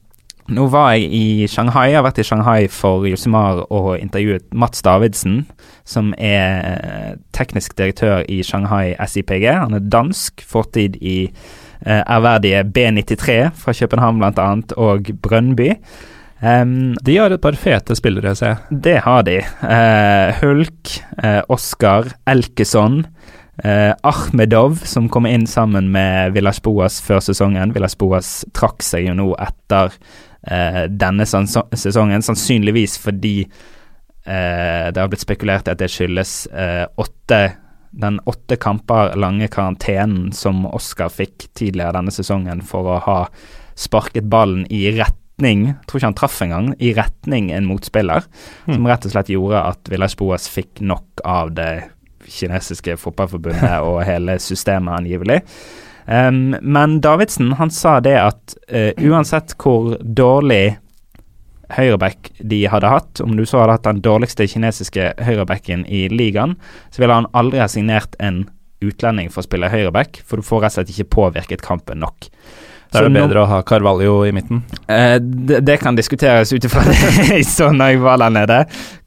[0.53, 1.89] nå var jeg i Shanghai.
[1.91, 5.43] Jeg har vært i Shanghai for Josimar og intervjuet Mats Davidsen,
[5.89, 9.49] som er eh, teknisk direktør i Shanghai SIPG.
[9.51, 14.49] Han er dansk, fortid i eh, ærverdige B93 fra København bl.a.
[14.77, 15.73] og Brønnby.
[16.43, 18.81] Um, de har et par fete spillere, ser jeg.
[18.89, 19.37] Det har de.
[19.63, 23.05] Uh, Hulk, uh, Oscar, Elkeson.
[23.63, 27.75] Uh, Ahmedov, som kom inn sammen med Villas Boas før sesongen.
[27.77, 29.95] Villas Boas trakk seg jo nå etter
[30.47, 36.87] eh, denne sesongen, sannsynligvis fordi eh, det har blitt spekulert i at det skyldes eh,
[37.01, 37.43] åtte
[37.93, 43.19] den åtte kamper lange karantenen som Oscar fikk tidligere denne sesongen for å ha
[43.77, 48.23] sparket ballen i retning jeg tror ikke han traff engang, i retning en motspiller.
[48.69, 48.75] Mm.
[48.77, 51.71] Som rett og slett gjorde at Villas Boas fikk nok av det
[52.31, 55.41] kinesiske fotballforbundet og hele systemet, angivelig.
[56.07, 60.79] Um, men Davidsen han sa det at uh, uansett hvor dårlig
[61.73, 66.57] høyreback de hadde hatt, om du så hadde hatt den dårligste kinesiske høyrebacken i ligaen,
[66.93, 68.45] så ville han aldri ha signert en
[68.83, 72.29] utlending for å spille høyreback, for du får rett og slett ikke påvirket kampen nok.
[72.93, 74.61] Da er det bedre å ha Carvalho i midten?
[74.85, 78.59] Eh, det, det, kan diskuteres ut ifra det så nøye var der nede.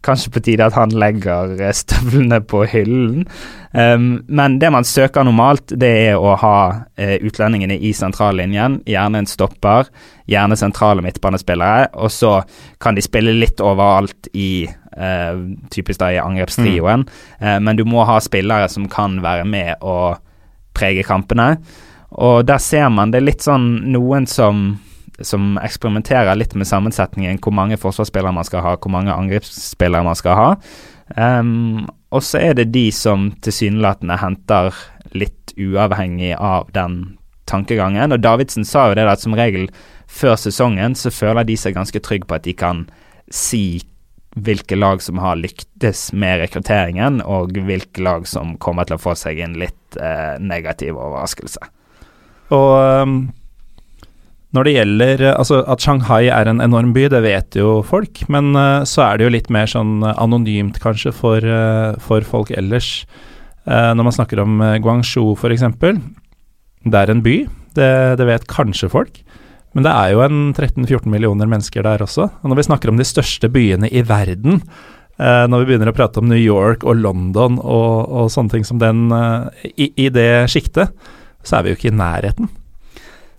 [0.06, 3.28] Kanskje på tide at han legger eh, støvlene på hyllen.
[3.76, 6.58] Um, men det man søker normalt, det er å ha
[6.98, 8.80] eh, utlendingene i sentrallinjen.
[8.90, 9.92] Gjerne en stopper,
[10.32, 11.92] gjerne sentrale midtbanespillere.
[12.02, 12.40] Og så
[12.82, 15.42] kan de spille litt overalt i eh,
[15.74, 17.06] typisk da i angrepstrioen.
[17.06, 17.18] Mm.
[17.38, 20.24] Uh, men du må ha spillere som kan være med og
[20.76, 21.54] prege kampene.
[22.16, 24.68] Og der ser man det er litt sånn noen som
[25.24, 30.18] som eksperimenterer litt med sammensetningen, hvor mange forsvarsspillere man skal ha, hvor mange angrepsspillere man
[30.20, 30.50] skal ha.
[31.16, 34.76] Um, og så er det de som tilsynelatende henter
[35.16, 38.12] litt uavhengig av den tankegangen.
[38.12, 39.70] Og Davidsen sa jo det at som regel
[40.12, 42.86] før sesongen så føler de seg ganske trygge på at de kan
[43.32, 43.84] si
[44.36, 49.14] hvilke lag som har lyktes med rekrutteringen, og hvilke lag som kommer til å få
[49.16, 51.72] seg en litt eh, negativ overraskelse.
[52.54, 52.72] Og
[53.06, 53.16] um,
[54.54, 58.54] når det gjelder Altså, at Shanghai er en enorm by, det vet jo folk, men
[58.54, 63.04] uh, så er det jo litt mer sånn anonymt, kanskje, for, uh, for folk ellers.
[63.66, 65.66] Uh, når man snakker om Guangzhou, f.eks.
[66.86, 67.38] Det er en by,
[67.76, 69.24] det, det vet kanskje folk.
[69.76, 72.30] Men det er jo en 13-14 millioner mennesker der også.
[72.42, 74.62] Og når vi snakker om de største byene i verden,
[75.20, 78.68] eh, når vi begynner å prate om New York og London og, og sånne ting
[78.68, 80.96] som den, eh, i, i, det sjiktet,
[81.46, 82.50] så er vi jo ikke i nærheten.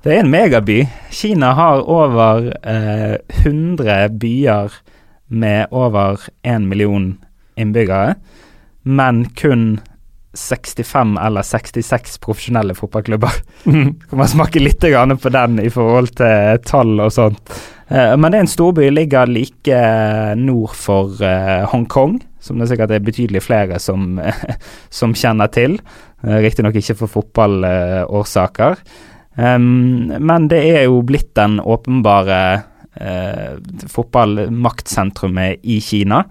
[0.07, 0.85] Det er en megaby.
[1.11, 4.75] Kina har over eh, 100 byer
[5.29, 7.17] med over 1 million
[7.59, 8.15] innbyggere,
[8.85, 9.81] men kun
[10.37, 13.33] 65 eller 66 profesjonelle fotballklubber.
[13.65, 13.95] Mm.
[14.11, 17.57] Kan man smake litt på den i forhold til tall og sånt.
[17.89, 19.83] Eh, men det er en storby, ligger like
[20.37, 24.21] nord for eh, Hongkong, som det sikkert er betydelig flere som,
[25.01, 25.81] som kjenner til.
[26.27, 28.83] Eh, Riktignok ikke for fotballårsaker.
[29.37, 32.41] Um, men det er jo blitt den åpenbare
[32.97, 33.59] uh,
[33.93, 36.23] fotballmaktsentrumet i Kina.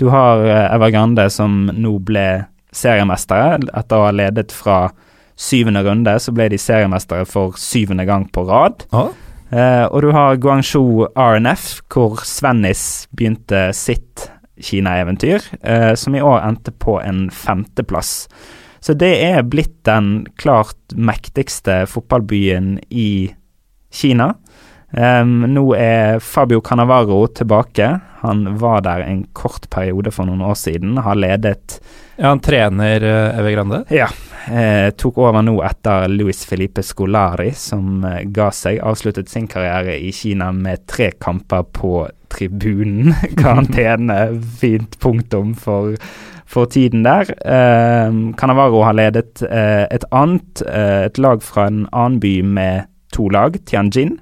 [0.00, 2.26] Du har eh, Evergrande som nå ble
[2.72, 3.58] seriemestere.
[3.76, 4.86] Etter å ha ledet fra
[5.40, 8.86] syvende runde, så ble de seriemestere for syvende gang på rad.
[8.96, 9.10] Ah.
[9.50, 16.42] Eh, og du har Guangzhou RNF, hvor Svennis begynte sitt Kina-eventyr, uh, som i år
[16.44, 18.28] endte på en femteplass.
[18.80, 23.34] Så det er blitt den klart mektigste fotballbyen i
[23.92, 24.34] Kina.
[24.90, 27.92] Um, nå er Fabio Canavaro tilbake.
[28.24, 30.98] Han var der en kort periode for noen år siden.
[30.98, 31.78] Har ledet
[32.16, 33.84] ja, Han trener uh, Eve Grande?
[33.94, 34.08] Ja.
[34.48, 38.80] Eh, tok over nå etter Luis Felipe Scolari, som eh, ga seg.
[38.80, 41.94] Avsluttet sin karriere i Kina med tre kamper på
[42.32, 43.12] tribunen.
[43.40, 44.18] Karantene,
[44.60, 45.94] fint punktum for,
[46.50, 47.30] for tiden der.
[47.46, 52.88] Eh, Canavaro har ledet eh, et annet, eh, et lag fra en annen by med
[53.14, 54.18] to lag, Tianjin.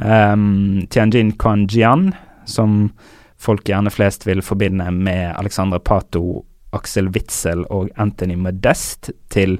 [0.00, 2.12] Um, Tianjin Kanjian,
[2.46, 2.92] som
[3.40, 9.58] folk gjerne flest vil forbinde med Alexandra Pato Aksel Witzel og Anthony Modest til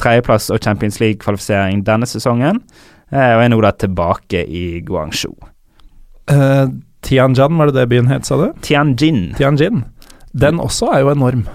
[0.00, 2.62] tredjeplass og Champions League-kvalifisering denne sesongen,
[3.12, 5.36] eh, og er nå da tilbake i Guangzhou.
[6.26, 6.66] Uh,
[7.06, 8.48] Tianjin, var det det byen het, sa du?
[8.64, 9.30] Tianjin.
[9.38, 9.84] Tianjin.
[10.36, 11.46] Den også er jo enorm.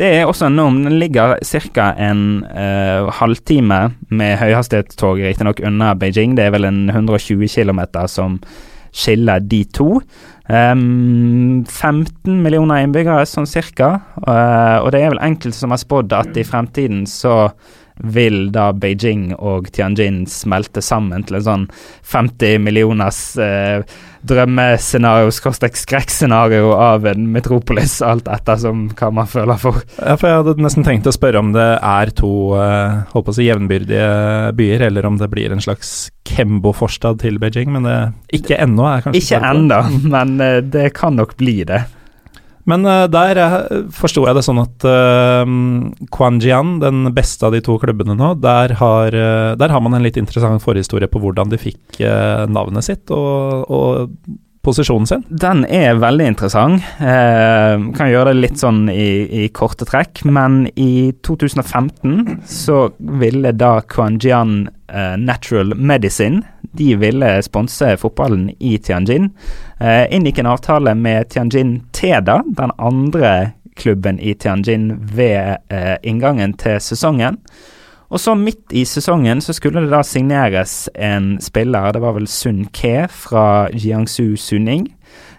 [0.00, 0.78] Det er også enorm.
[0.86, 1.90] Den ligger ca.
[2.00, 6.36] en uh, halvtime med høyhastighetstog, riktignok unna Beijing.
[6.36, 8.40] Det er vel en 120 km som
[8.96, 10.00] skiller de to.
[10.50, 14.00] Um, ehm, 15 millioner innbyggere, sånn cirka.
[14.24, 17.50] Uh, og det er vel enkelte som har spådd at i fremtiden så
[18.02, 21.66] vil da Beijing og Tianjin smelte sammen til en sånn
[22.10, 23.82] 50 millioners eh,
[24.26, 29.80] drømmescenario, skrekkscenario av en metropolis, alt ettersom hva man føler for.
[29.98, 33.36] Ja, for Jeg hadde nesten tenkt å spørre om det er to eh, håper å
[33.36, 34.10] si jevnbyrdige
[34.58, 37.96] byer, eller om det blir en slags Kembo-forstad til Beijing, men det,
[38.40, 38.84] ikke ennå.
[38.86, 39.80] er kanskje Ikke ennå,
[40.14, 41.82] men eh, det kan nok bli det.
[42.70, 45.44] Men uh, der uh, forsto jeg det sånn at uh,
[46.14, 50.06] Kwanjian, den beste av de to klubbene nå, der har, uh, der har man en
[50.06, 52.00] litt interessant forhistorie på hvordan de fikk
[52.50, 54.12] navnet sitt og, og
[54.62, 55.24] posisjonen sin?
[55.28, 56.84] Den er veldig interessant.
[57.00, 60.24] Eh, kan gjøre det litt sånn i, i, korte trekk.
[60.28, 62.82] Men i 2015 så
[63.20, 69.30] ville da Kuanjian eh, Natural Medicine de ville sponse fotballen i Tianjin.
[69.80, 76.54] Eh, inngikk en avtale med Tianjin Teda, den andre klubben i Tianjin, ved eh, inngangen
[76.60, 77.40] til sesongen.
[78.10, 82.26] Og så midt i sesongen så skulle det da signeres en spiller, det var vel
[82.26, 84.88] Sun Ke fra Jiangsu Suning.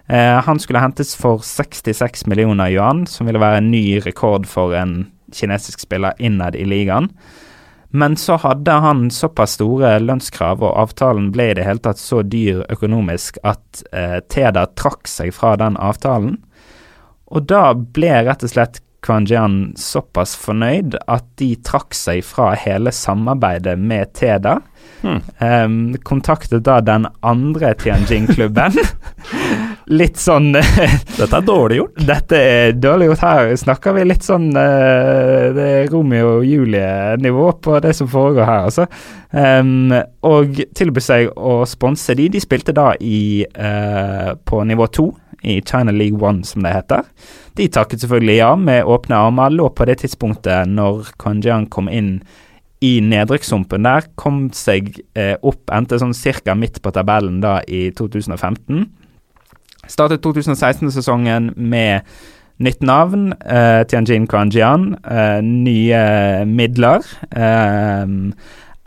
[0.07, 4.75] Eh, han skulle hentes for 66 millioner yuan, som ville være en ny rekord for
[4.75, 7.11] en kinesisk spiller innad i ligaen.
[7.91, 12.21] Men så hadde han såpass store lønnskrav, og avtalen ble i det hele tatt så
[12.23, 16.37] dyr økonomisk at eh, Teda trakk seg fra den avtalen.
[17.31, 22.93] Og da ble rett og slett Kwanjian såpass fornøyd at de trakk seg fra hele
[22.93, 24.59] samarbeidet med Teda.
[25.01, 25.21] Hmm.
[25.41, 28.77] Um, kontaktet da den andre Tianjin-klubben.
[29.91, 32.03] litt sånn Dette er dårlig gjort.
[32.07, 33.23] Dette er dårlig gjort.
[33.25, 38.69] Her snakker vi litt sånn uh, Det Romeo og Julie-nivå på det som foregår her,
[38.69, 38.87] altså.
[39.31, 39.91] Um,
[40.27, 42.29] og tilbød seg å sponse de.
[42.31, 45.09] De spilte da i, uh, på nivå to
[45.41, 47.07] i China League One, som det heter.
[47.57, 49.53] De takket selvfølgelig ja med åpne armer.
[49.53, 52.19] Lå på det tidspunktet når Kanjian kom inn
[52.81, 57.89] i nedrykkssumpen der, kom seg eh, opp, endte sånn cirka midt på tabellen da i
[57.93, 58.87] 2015.
[59.91, 62.07] Startet 2016-sesongen med
[62.61, 66.01] nytt navn, eh, Tianjin Kanjian, eh, nye
[66.45, 67.05] midler.
[67.31, 68.05] Eh,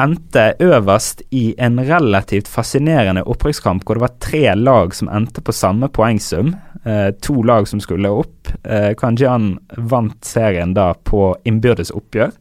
[0.03, 5.55] endte øverst i en relativt fascinerende opprykkskamp hvor det var tre lag som endte på
[5.55, 6.55] samme poengsum.
[6.85, 8.51] Eh, to lag som skulle opp.
[8.65, 12.33] Eh, Kanjian vant serien da på innbyrdes oppgjør.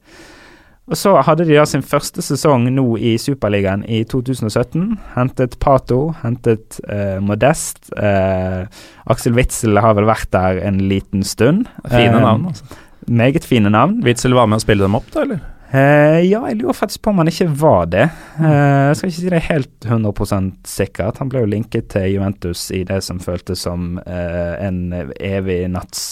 [0.91, 4.97] Og Så hadde de da sin første sesong nå i Superligaen i 2017.
[5.13, 7.87] Hentet Pato, hentet eh, Modest.
[7.95, 8.65] Eh,
[9.07, 11.69] Aksel Witzel har vel vært der en liten stund.
[11.87, 12.65] Fine Eh, navn, altså.
[13.07, 14.01] Meget fine navn.
[14.03, 15.39] Witzel var med å spille dem opp, da, eller?
[15.73, 18.03] Eh, ja, jeg lurer faktisk på om han ikke var det.
[18.37, 21.17] Uh, jeg skal ikke si det helt 100% sikkert.
[21.17, 26.11] Han ble jo linket til Juventus i det som føltes som uh, en evig natts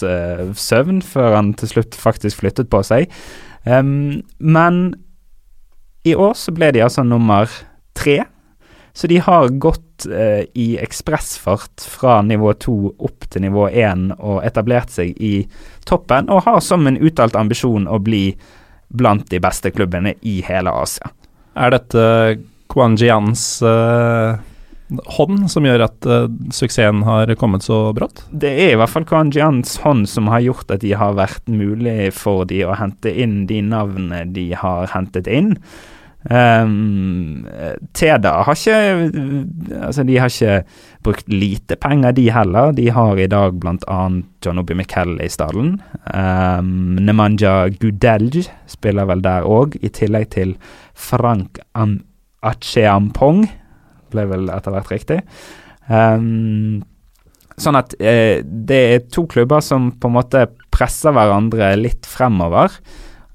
[0.58, 3.14] søvn, før han til slutt faktisk flyttet på seg.
[3.70, 4.96] Um, men
[6.10, 7.52] i år så ble de altså nummer
[7.94, 8.24] tre.
[8.98, 10.08] Så de har gått
[10.58, 15.46] i ekspressfart fra nivå to opp til nivå én og etablert seg i
[15.88, 18.24] toppen, og har som en uttalt ambisjon å bli
[18.92, 21.12] blant de beste klubbene i hele Asia.
[21.56, 22.04] Er dette
[22.72, 28.24] Kwanjians uh, eh, hånd som gjør at uh, suksessen har kommet så brått?
[28.32, 32.14] Det er i hvert fall Kwanjians hånd som har gjort at de har vært mulig
[32.16, 35.58] for de å hente inn de navnene de har hentet inn.
[36.30, 37.48] Um,
[37.98, 38.76] Teda har ikke
[39.82, 40.60] Altså, de har ikke
[41.02, 42.76] brukt lite penger, de heller.
[42.78, 44.02] De har i dag bl.a.
[44.46, 45.80] John Obi Mikkel i stallen.
[46.14, 50.56] Um, Nemanja Gudelj spiller vel der òg, i tillegg til
[50.94, 52.00] Frank Am
[52.46, 53.48] Acheampong.
[54.14, 55.22] Ble vel etter hvert riktig.
[55.90, 56.84] Um,
[57.62, 62.78] sånn at eh, det er to klubber som på en måte presser hverandre litt fremover.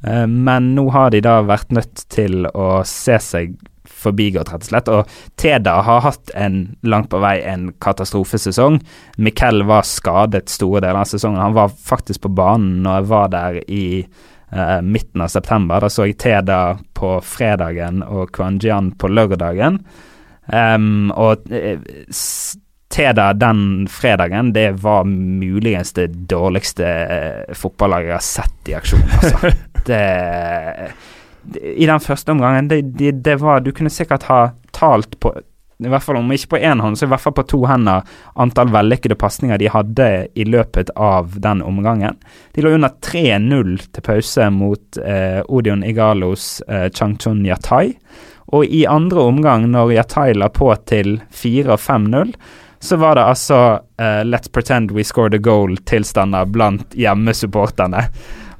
[0.07, 3.57] Eh, men nå har de da vært nødt til å se seg
[3.97, 4.90] forbigått, rett og slett.
[4.92, 8.81] Og Teda har hatt en langt på vei en katastrofesesong.
[9.23, 11.42] Miquel var skadet store deler av sesongen.
[11.42, 15.83] Han var faktisk på banen når jeg var der i eh, midten av september.
[15.83, 16.61] Da så jeg Teda
[16.97, 19.81] på fredagen og Kwanjian på lørdagen.
[20.47, 21.42] Um, og
[22.97, 29.03] Teda den fredagen, det var muligens det dårligste eh, fotballaget jeg har sett i aksjon,
[29.19, 29.51] altså.
[29.89, 30.01] det,
[31.77, 34.41] I den første omgangen, det, det, det var Du kunne sikkert ha
[34.73, 35.35] talt på
[35.85, 38.07] i hvert fall om ikke på én hånd, så i hvert fall på to hender
[38.41, 42.17] antall vellykkede pasninger de hadde i løpet av den omgangen.
[42.57, 47.93] De lå under 3-0 til pause mot eh, Odion Igalos eh, Changchun Yatai.
[48.57, 52.33] Og i andre omgang, når Yatai la på til 4 og 5-0,
[52.81, 58.07] så var det altså uh, Let's pretend we scored a goal-tilstander blant hjemmesupporterne.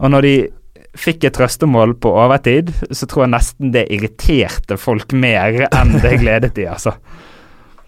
[0.01, 0.37] Og når de
[0.97, 6.17] fikk et trøstemål på overtid, så tror jeg nesten det irriterte folk mer enn det
[6.23, 6.97] gledet de, altså.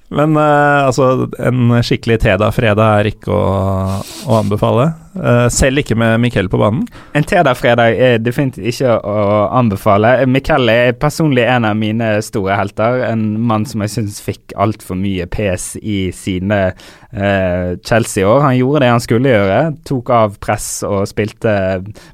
[0.08, 3.42] Men uh, altså, en skikkelig Teda-fredag er ikke å,
[4.24, 4.88] å anbefale.
[5.18, 6.86] Uh, selv ikke med Miquel på banen.
[7.16, 9.18] En Teda-fredag er definitivt ikke å
[9.58, 10.14] anbefale.
[10.30, 13.02] Miquel er personlig en av mine store helter.
[13.10, 18.46] En mann som jeg syns fikk altfor mye pes i sine uh, Chelsea-år.
[18.46, 19.60] Han gjorde det han skulle gjøre.
[19.92, 21.52] Tok av press og spilte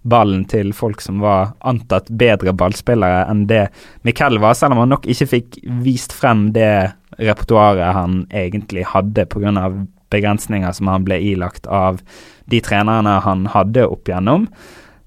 [0.03, 3.69] ballen til folk som var antatt bedre ballspillere enn det
[4.05, 9.27] Miquel var, selv om han nok ikke fikk vist frem det repertoaret han egentlig hadde
[9.27, 9.87] pga.
[10.11, 12.01] begrensninger som han ble ilagt av
[12.47, 14.47] de trenerne han hadde opp igjennom.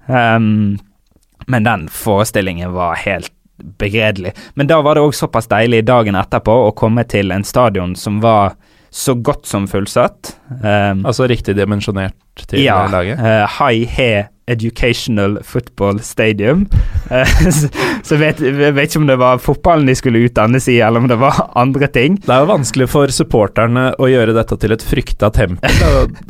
[0.06, 0.78] Um,
[1.46, 3.32] men den forestillingen var helt
[3.78, 4.34] begredelig.
[4.54, 8.20] Men da var det òg såpass deilig dagen etterpå å komme til en stadion som
[8.20, 8.58] var
[8.90, 10.34] så godt som fullsatt.
[10.62, 13.18] Um, Altså riktig dimensjonert til ja, laget.
[13.20, 14.12] Ja, High He
[14.48, 16.66] Educational Football Stadium.
[17.08, 17.24] Eh,
[18.04, 21.00] så jeg vet jeg vet ikke om det var fotballen de skulle utdannes i, eller
[21.00, 22.18] om det var andre ting.
[22.20, 25.80] Det er jo vanskelig for supporterne å gjøre dette til et frykta tempel.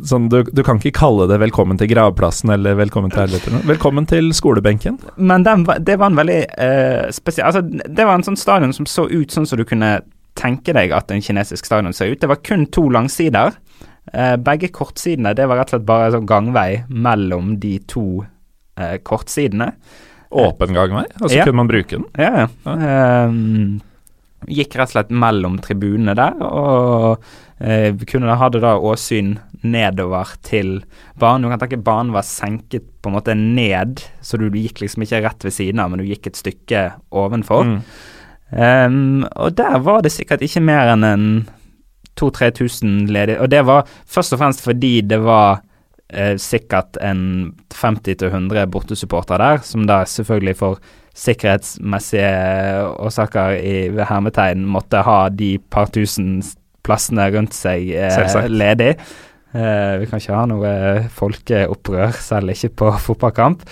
[0.07, 3.59] Sånn, du, du kan ikke kalle det 'velkommen til gravplassen' eller 'velkommen til helvete'.
[3.67, 5.01] Velkommen til skolebenken.
[5.17, 8.87] Men den, det var en veldig uh, spesiell Altså, det var en sånn stadion som
[8.87, 9.97] så ut sånn som du kunne
[10.39, 12.21] tenke deg at en kinesisk stadion ser ut.
[12.21, 13.57] Det var kun to langsider.
[14.13, 18.05] Eh, begge kortsidene det var rett og slett bare sånn gangvei mellom de to
[18.79, 19.73] eh, kortsidene.
[20.29, 21.45] Åpen gangvei, altså Ja.
[21.45, 22.05] kunne man bruke den.
[22.17, 22.47] Ja, ja.
[22.65, 23.81] Ehm,
[24.47, 27.23] gikk rett og slett mellom tribunene der, og
[27.59, 30.83] eh, kunne kunne, hadde da åsyn nedover til
[31.19, 31.43] banen.
[31.43, 35.23] Du kan tenke banen var senket på en måte ned, så du gikk liksom ikke
[35.25, 37.65] rett ved siden av, men du gikk et stykke ovenfor.
[37.65, 37.81] Mm.
[38.49, 41.25] Um, og der var det sikkert ikke mer enn en
[42.19, 43.39] 2000-3000 ledige.
[43.41, 45.61] Og det var først og fremst fordi det var
[46.13, 50.79] eh, sikkert en 50-100 bortesupportere der, som da selvfølgelig for
[51.19, 52.29] sikkerhetsmessige
[52.99, 53.75] årsaker i
[54.07, 56.39] hermetegn måtte ha de par tusen
[56.85, 58.93] plassene rundt seg eh, ledig.
[59.49, 60.73] Eh, vi kan ikke ha noe
[61.15, 63.65] folkeopprør, selv ikke på fotballkamp.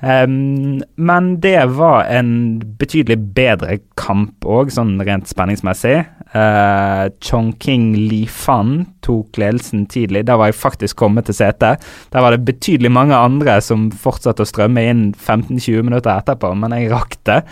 [0.00, 5.96] Um, men det var en betydelig bedre kamp òg, sånn rent spenningsmessig.
[6.28, 10.26] Uh, Chongqing Li Fan tok ledelsen tidlig.
[10.28, 11.82] Da var jeg faktisk kommet til setet.
[12.14, 16.76] Der var det betydelig mange andre som fortsatte å strømme inn 15-20 minutter etterpå, men
[16.78, 17.42] jeg rakk det.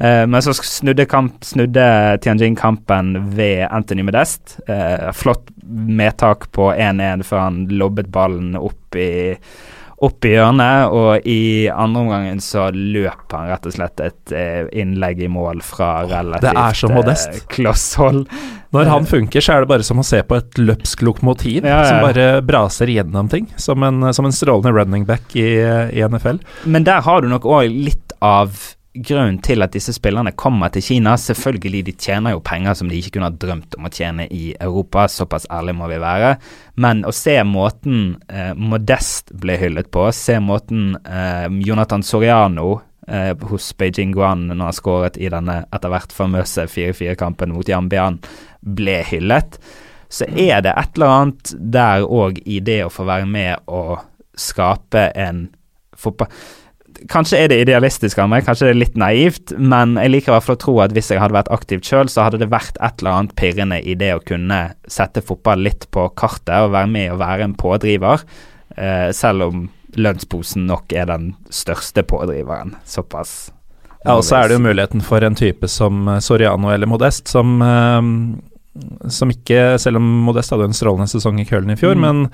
[0.00, 1.84] Uh, men så snudde, kamp, snudde
[2.24, 4.56] Tianjin kampen ved Anthony Medest.
[4.70, 9.12] Uh, flott medtak på 1-1 før han lobbet ballen opp i
[10.04, 14.66] opp i hjørnet, og i andre omgangen så løp han rett og slett et eh,
[14.82, 17.40] innlegg i mål fra relativt Det er så modest.
[17.58, 18.22] Eh.
[18.74, 21.80] Når han funker, så er det bare som å se på et løpsk lokomotiv ja,
[21.84, 21.90] ja.
[21.90, 25.46] som bare braser gjennom ting, som en, som en strålende running back i,
[25.94, 26.42] i NFL.
[26.66, 30.84] Men der har du nok òg litt av grunnen til at disse spillerne kommer til
[30.84, 31.16] Kina.
[31.18, 34.52] Selvfølgelig, de tjener jo penger som de ikke kunne ha drømt om å tjene i
[34.54, 36.34] Europa, såpass ærlig må vi være.
[36.80, 42.78] Men å se måten eh, Modest ble hyllet på, se måten eh, Jonathan Soriano
[43.08, 48.20] eh, hos Beijing Guan når han skåret i denne etter hvert famøse 4-4-kampen mot Jambian,
[48.64, 49.58] ble hyllet,
[50.08, 53.98] så er det et eller annet der òg i det å få være med og
[54.38, 55.48] skape en
[55.98, 56.30] fotball
[57.10, 60.34] Kanskje er det idealistisk av meg, kanskje det er litt naivt, men jeg liker i
[60.34, 62.78] hvert fall å tro at hvis jeg hadde vært aktivt sjøl, så hadde det vært
[62.78, 66.90] et eller annet pirrende i det å kunne sette fotball litt på kartet og være
[66.94, 68.24] med og være en pådriver,
[68.76, 69.66] eh, selv om
[70.00, 72.74] lønnsposen nok er den største pådriveren.
[72.88, 73.52] Såpass.
[74.04, 77.30] Ja, og så er det jo muligheten for en type som eh, Soriano eller Modest,
[77.30, 81.96] som, eh, som ikke, selv om Modest hadde en strålende sesong i Køllen i fjor,
[81.96, 82.04] mm.
[82.04, 82.28] men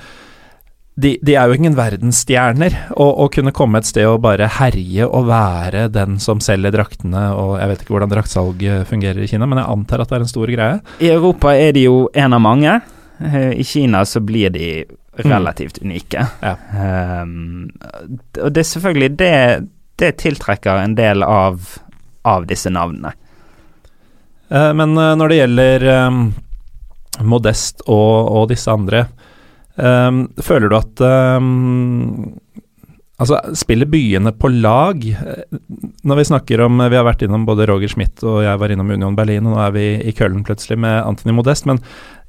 [0.94, 2.74] de, de, er jo ingen verdensstjerner.
[2.98, 7.54] Å kunne komme et sted og bare herje og være den som selger draktene og
[7.60, 10.32] Jeg vet ikke hvordan draktsalg fungerer i Kina, men jeg antar at det er en
[10.32, 10.80] stor greie.
[11.00, 12.80] I Europa er de jo en av mange.
[13.20, 14.84] Eh, I Kina så blir de
[15.20, 15.86] relativt mm.
[15.86, 16.26] unike.
[16.40, 16.56] Ja.
[17.22, 17.70] Um,
[18.40, 19.34] og det er selvfølgelig det,
[20.00, 21.64] det tiltrekker en del av,
[22.28, 23.14] av disse navnene.
[24.50, 26.22] Uh, men når det gjelder um,
[27.20, 29.04] Modest og, og disse andre
[29.80, 32.34] Um, føler du at um,
[33.20, 35.02] Altså, spiller byene på lag?
[36.08, 38.92] Når vi snakker om Vi har vært innom både Roger Schmidt og jeg var innom
[38.94, 41.68] Union Berlin, og nå er vi i Køllen plutselig med Anthony Modest.
[41.68, 41.82] Men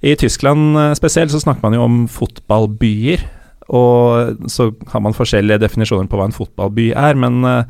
[0.03, 3.23] i Tyskland eh, spesielt så snakker man jo om fotballbyer.
[3.71, 7.15] Og så har man forskjellige definisjoner på hva en fotballby er.
[7.15, 7.63] Men uh,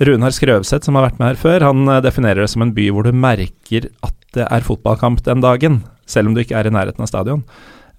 [0.00, 3.04] Runar Skrøvseth, som har vært med her før, han definerer det som en by hvor
[3.04, 7.04] du merker at det er fotballkamp den dagen, selv om du ikke er i nærheten
[7.04, 7.44] av stadion.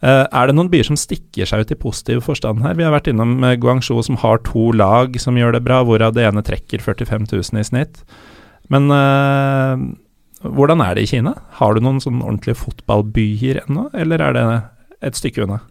[0.04, 2.76] Uh, er det noen byer som stikker seg ut i positiv forstand her?
[2.76, 6.14] Vi har vært innom uh, Guangzhou, som har to lag som gjør det bra, hvorav
[6.18, 8.04] det ene trekker 45 000 i snitt.
[8.74, 9.80] Men uh,
[10.44, 11.38] hvordan er det i Kina?
[11.62, 14.46] Har du noen sånn ordentlige fotballbyer ennå, eller er det
[15.10, 15.64] et stykke unna?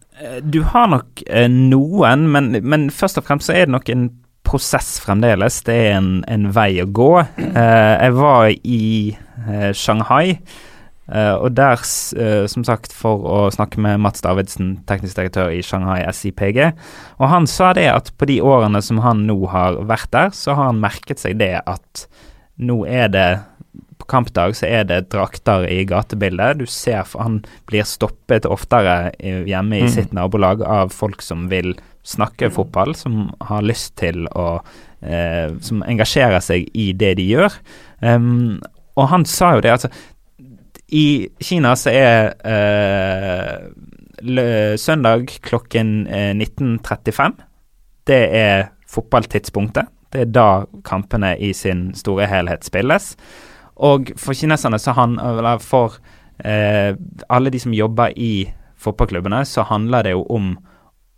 [0.47, 4.07] Du har nok noen, men, men, først og fremst så er det nok en
[4.47, 5.59] prosess fremdeles.
[5.66, 7.11] Det er en, en vei å gå.
[7.43, 8.85] jeg var i
[9.75, 10.39] Shanghai.
[11.05, 11.80] Uh, og der,
[12.16, 16.61] uh, som sagt, for å snakke med Mats Davidsen, teknisk direktør i Shanghai SIPG,
[17.20, 20.57] og han sa det at på de årene som han nå har vært der, så
[20.57, 22.07] har han merket seg det at
[22.57, 23.28] nå er det
[23.98, 26.61] på kampdag så er det drakter i gatebildet.
[26.61, 27.40] Du ser for han
[27.70, 29.92] blir stoppet oftere hjemme i mm.
[29.92, 31.74] sitt nabolag av folk som vil
[32.05, 37.52] snakke fotball, som har lyst til å uh, Som engasjerer seg i det de gjør.
[38.00, 38.61] Um,
[38.96, 39.90] og han sa jo det, altså
[40.95, 43.57] i Kina så er eh,
[44.78, 47.32] søndag klokken 19.35 eh,
[48.07, 49.90] Det er fotballtidspunktet.
[50.14, 53.16] Det er da kampene i sin store helhet spilles.
[53.82, 55.99] Og for kineserne så han, eller for
[56.38, 56.95] eh,
[57.28, 58.47] alle de som jobber i
[58.78, 60.55] fotballklubbene, så handler det jo om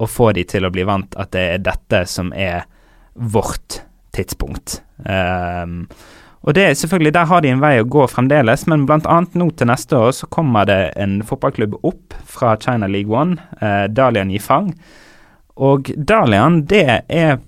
[0.01, 2.64] å få de til å bli vant at det er dette som er
[3.12, 3.83] vårt
[4.16, 4.81] tidspunkt.
[5.05, 5.89] Um,
[6.43, 9.20] og det er selvfølgelig, Der har de en vei å gå fremdeles, men bl.a.
[9.34, 13.87] nå til neste år så kommer det en fotballklubb opp fra China League One, eh,
[13.89, 14.74] Dalian Yifang.
[15.57, 17.39] Og Dalian, det er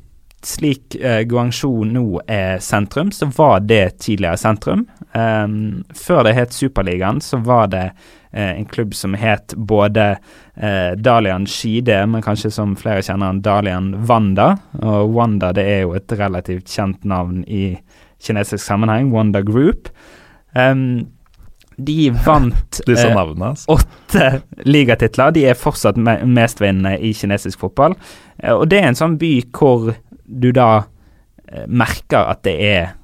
[0.43, 4.87] slik eh, Guangzhou nå er sentrum, så var det tidligere sentrum.
[5.13, 7.85] Um, før det het Superligaen, så var det
[8.31, 10.09] eh, en klubb som het både
[10.57, 14.55] eh, Dalian Skide, men kanskje som flere kjenner han, Dalian Wanda.
[14.83, 17.73] Og Wanda det er jo et relativt kjent navn i
[18.23, 19.89] kinesisk sammenheng, Wanda Group.
[20.55, 21.07] Um,
[21.79, 23.77] De vant eh, navnene, altså.
[23.79, 25.31] åtte ligatitler.
[25.35, 27.95] De er fortsatt me mestvinnende i kinesisk fotball.
[28.43, 29.93] Eh, og det er en sånn by hvor
[30.27, 30.71] du da
[31.47, 32.95] eh, merker at det er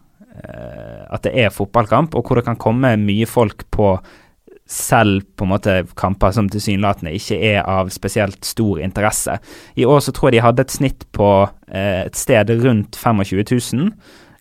[0.45, 3.93] at det er fotballkamp, og hvor det kan komme mye folk på
[4.69, 9.39] selv på en måte kamper som tilsynelatende ikke er av spesielt stor interesse.
[9.79, 11.29] I år så tror jeg de hadde et snitt på
[11.71, 13.47] et sted rundt 25
[13.79, 13.95] 000.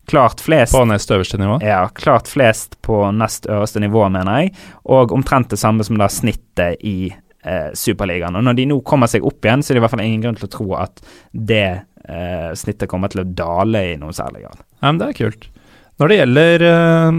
[0.10, 1.60] Klart flest På nest øverste nivå.
[1.64, 4.52] ja, klart flest på nest øverste nivå, mener jeg,
[4.84, 7.14] og omtrent det samme som da snittet i
[7.46, 8.36] eh, Superligaen.
[8.36, 10.22] Og når de nå kommer seg opp igjen, så er det i hvert fall ingen
[10.26, 11.00] grunn til å tro at
[11.32, 11.70] det
[12.04, 14.58] eh, snittet kommer til å dale i noen særlig grad.
[14.82, 15.44] Ja, men det er kult.
[16.02, 17.12] Når det gjelder eh,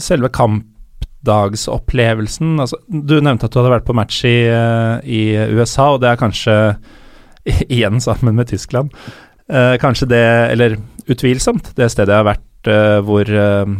[0.00, 5.22] selve kampdagsopplevelsen altså, Du nevnte at du hadde vært på match i, eh, i
[5.56, 6.56] USA, og det er kanskje
[7.74, 8.88] igjen sammen med Tyskland.
[9.50, 10.22] Eh, kanskje det,
[10.54, 10.70] eller
[11.10, 13.74] utvilsomt, det stedet jeg har vært eh, hvor eh,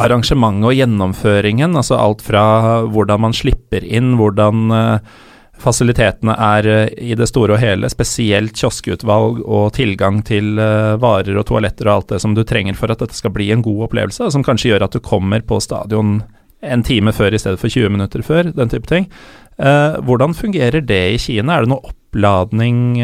[0.00, 2.44] arrangementet og gjennomføringen, altså alt fra
[2.90, 5.16] hvordan man slipper inn, hvordan eh,
[5.60, 6.66] fasilitetene er
[7.00, 10.58] i det store og hele, spesielt kioskutvalg og tilgang til
[11.00, 13.64] varer og toaletter og alt det som du trenger for at dette skal bli en
[13.64, 16.18] god opplevelse, som kanskje gjør at du kommer på stadion
[16.60, 19.08] en time før i stedet for 20 minutter før, den type ting.
[19.56, 21.56] Hvordan fungerer det i Kina?
[21.56, 23.00] Er det noe oppladning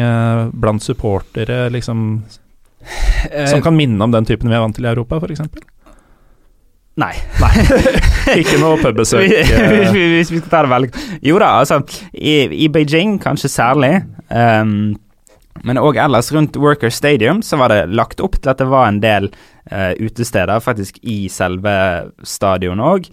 [0.53, 2.21] blant supportere liksom,
[3.49, 5.45] som kan minne om den typen vi er vant til i Europa, f.eks.?
[7.01, 7.13] Nei.
[7.41, 7.53] Nei.
[8.41, 9.25] Ikke noe pubbesøk?
[9.29, 10.89] Hvis eh, vi, hvis vi skal ta det veldig
[11.25, 11.79] Jo da, altså
[12.13, 13.95] I, i Beijing kanskje særlig,
[14.33, 14.95] Um,
[15.63, 18.87] men òg ellers rundt Worker Stadium så var det lagt opp til at det var
[18.89, 19.27] en del
[19.69, 21.73] uh, utesteder faktisk i selve
[22.25, 23.09] stadionet òg,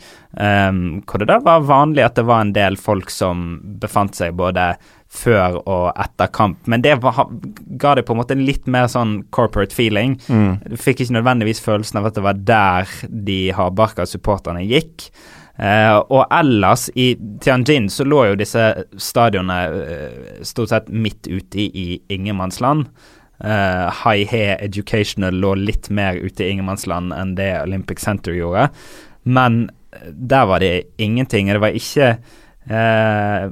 [1.04, 4.70] hvor det da var vanlig at det var en del folk som befant seg både
[5.10, 7.24] før og etter kamp, men det var,
[7.82, 10.14] ga det på en måte en litt mer sånn corporate feeling.
[10.70, 15.08] Du fikk ikke nødvendigvis følelsen av at det var der de hardbarka supporterne gikk.
[15.60, 18.62] Eh, og ellers, i Tianjin så lå jo disse
[18.96, 22.86] stadionene eh, stort sett midt ute i, i ingenmannsland.
[23.40, 28.66] Uh, High-He Educational lå litt mer ute i ingenmannsland enn det Olympic Center gjorde.
[29.24, 31.48] Men eh, der var det ingenting.
[31.48, 32.10] Det var ikke
[32.68, 33.46] eh,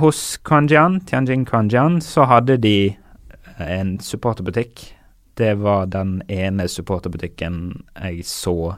[0.00, 2.96] Hos Kuanjian, Tianjin Kuanjian, så hadde de
[3.58, 4.94] en supporterbutikk.
[5.34, 8.76] Det var den ene supporterbutikken jeg så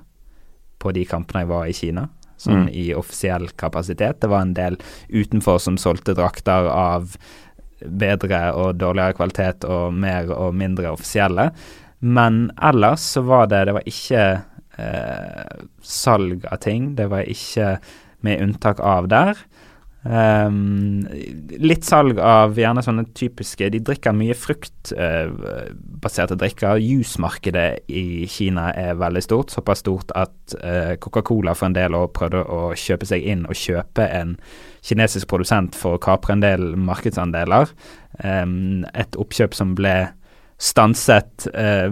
[0.82, 2.08] på de kampene jeg var i Kina,
[2.38, 2.74] sånn Mm.
[2.74, 4.20] i offisiell kapasitet.
[4.20, 4.76] Det var en del
[5.08, 7.16] utenfor som solgte drakter av
[7.80, 11.52] bedre og dårligere kvalitet og mer og mindre offisielle.
[12.00, 14.42] Men ellers så var det Det var ikke
[14.78, 16.94] eh, salg av ting.
[16.96, 17.78] Det var ikke
[18.22, 19.36] med unntak av der.
[20.05, 21.07] Ehm,
[21.64, 26.76] litt salg av gjerne sånne typiske De drikker mye fruktbaserte drikker.
[26.82, 32.12] Jusmarkedet i Kina er veldig stort, såpass stort at uh, Coca-Cola for en del år
[32.16, 34.36] prøvde å kjøpe seg inn og kjøpe en
[34.84, 37.72] kinesisk produsent for å kapre en del markedsandeler.
[38.20, 40.12] Um, et oppkjøp som ble
[40.61, 41.90] stanset eh,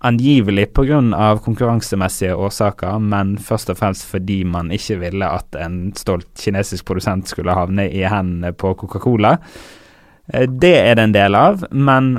[0.00, 1.38] angivelig pga.
[1.44, 7.28] konkurransemessige årsaker, men først og fremst fordi man ikke ville at en stolt kinesisk produsent
[7.28, 9.38] skulle havne i hendene på Coca-Cola.
[10.32, 12.18] Eh, det er det en del av, men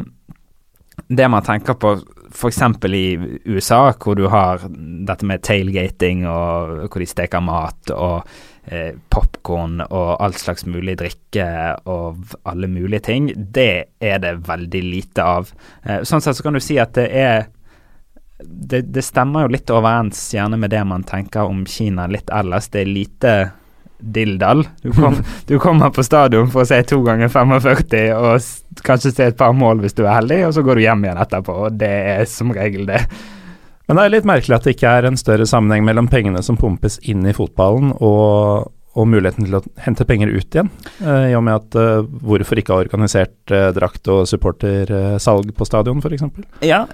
[1.08, 1.96] det man tenker på
[2.30, 2.62] f.eks.
[2.86, 4.62] i USA, hvor du har
[5.08, 8.28] dette med tailgating, og hvor de steker mat, og
[8.70, 11.48] eh, popkorn og all slags mulig drikke
[11.90, 15.54] og alle mulige ting, det er det veldig lite av.
[15.84, 17.48] Eh, sånn sett så kan du si at det er
[18.44, 22.70] det, det stemmer jo litt overens gjerne med det man tenker om Kina litt ellers.
[22.72, 23.34] Det er lite
[24.00, 24.64] dilldall.
[24.82, 29.28] Du, kom, du kommer på stadion for å se to ganger 45 og kanskje se
[29.32, 31.80] et par mål hvis du er heldig, og så går du hjem igjen etterpå, og
[31.80, 33.04] det er som regel det.
[33.90, 36.60] Men det er litt merkelig at det ikke er en større sammenheng mellom pengene som
[36.60, 40.70] pumpes inn i fotballen, og, og muligheten til å hente penger ut igjen.
[41.04, 45.68] Eh, I og med at eh, hvorfor ikke ha organisert eh, drakt- og supportersalg på
[45.68, 46.26] stadion, f.eks.
[46.66, 46.86] Ja,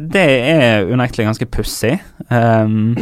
[0.00, 1.98] det er unektelig ganske pussig.
[2.32, 2.94] Um,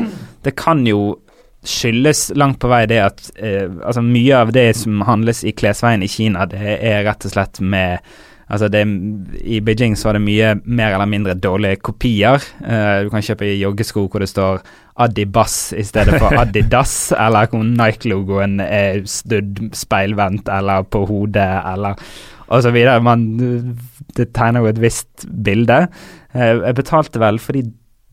[0.44, 1.20] det kan jo
[1.66, 6.08] skyldes langt på vei det at altså mye av det som handles i klesveien i
[6.08, 8.00] Kina, det er rett og slett med
[8.50, 8.82] Altså det,
[9.46, 12.42] I Beijing så var det mye mer eller mindre dårlige kopier.
[12.58, 14.64] Uh, du kan kjøpe joggesko hvor det står
[15.00, 22.00] Adibas i stedet for Adidas, eller hvor Nike-logoen er studd speilvendt eller på hodet, eller
[22.74, 22.98] videre.
[23.06, 23.28] Man,
[24.18, 25.84] det tegner jo et visst bilde.
[26.34, 27.68] Uh, jeg betalte vel for de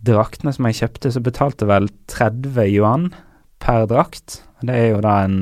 [0.07, 3.09] draktene som jeg kjøpte, så betalte vel 30 yuan
[3.63, 4.43] per drakt.
[4.61, 5.39] Det er jo da en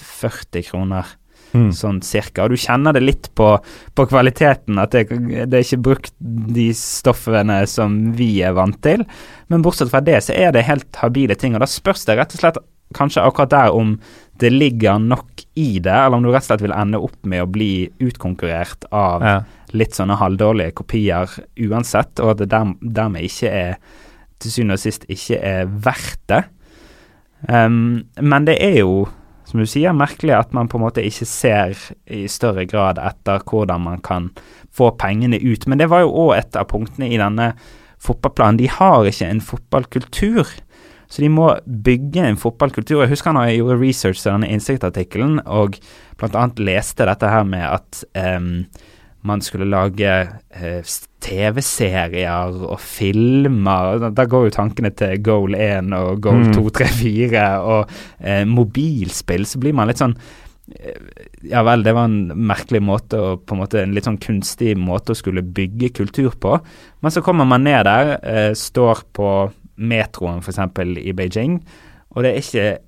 [0.00, 1.18] 40 kroner
[1.54, 1.70] Mm.
[1.72, 2.44] sånn cirka.
[2.44, 3.54] Og du kjenner det litt på,
[3.96, 5.06] på kvaliteten, at det,
[5.48, 9.06] det er ikke brukt de stoffene som vi er vant til.
[9.48, 11.56] Men bortsett fra det, så er det helt habile ting.
[11.56, 12.58] Og da spørs det rett og slett
[12.96, 13.94] kanskje akkurat der om
[14.40, 17.42] det ligger nok i det, eller om du rett og slett vil ende opp med
[17.42, 19.38] å bli utkonkurrert av Ja.
[19.72, 21.28] litt sånne halvdårlige kopier
[21.58, 23.74] uansett, og at det der, dermed ikke er
[24.38, 26.44] til syvende og sist ikke er verdt det.
[27.48, 29.08] Um, men det er jo,
[29.48, 31.78] som du sier, merkelig at man på en måte ikke ser
[32.12, 34.28] i større grad etter hvordan man kan
[34.76, 35.64] få pengene ut.
[35.66, 37.54] Men det var jo òg et av punktene i denne
[38.04, 38.60] fotballplanen.
[38.60, 40.52] De har ikke en fotballkultur.
[41.08, 43.00] Så de må bygge en fotballkultur.
[43.00, 45.80] Jeg husker når jeg gjorde research til denne innsiktsartikkelen og
[46.20, 46.44] bl.a.
[46.60, 48.52] leste dette her med at ehm,
[49.26, 50.10] man skulle lage
[50.54, 50.82] eh,
[51.20, 54.10] TV-serier og filmer.
[54.14, 56.52] Da- går jo tankene til Goal 1 og Goal Mm.
[56.54, 57.88] 2, 3, 4 og
[58.20, 59.44] eh, mobilspill.
[59.46, 60.14] Så blir man litt sånn
[60.74, 60.98] eh,
[61.50, 64.76] Ja vel, det var en merkelig måte og på en måte En litt sånn kunstig
[64.76, 66.58] måte å skulle bygge kultur på.
[67.02, 70.58] Men så kommer man ned der, eh, står på metroen f.eks.
[70.98, 71.60] i Beijing,
[72.14, 72.78] og det er ikke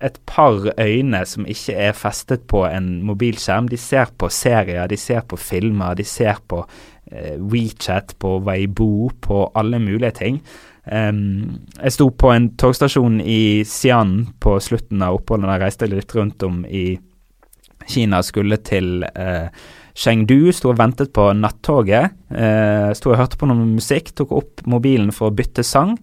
[0.00, 3.68] et par øyne som ikke er festet på en mobilskjerm.
[3.70, 6.62] De ser på serier, de ser på filmer, de ser på
[7.10, 10.42] eh, WeChat, på Weibo, på alle mulige ting.
[10.88, 15.50] Um, jeg sto på en togstasjon i Xi'an på slutten av oppholdet.
[15.50, 16.86] Jeg reiste litt rundt om i
[17.88, 19.48] Kina, skulle til eh,
[19.98, 22.14] Chengdu, sto og ventet på nattoget.
[22.30, 25.96] Eh, sto og hørte på noe musikk, tok opp mobilen for å bytte sang.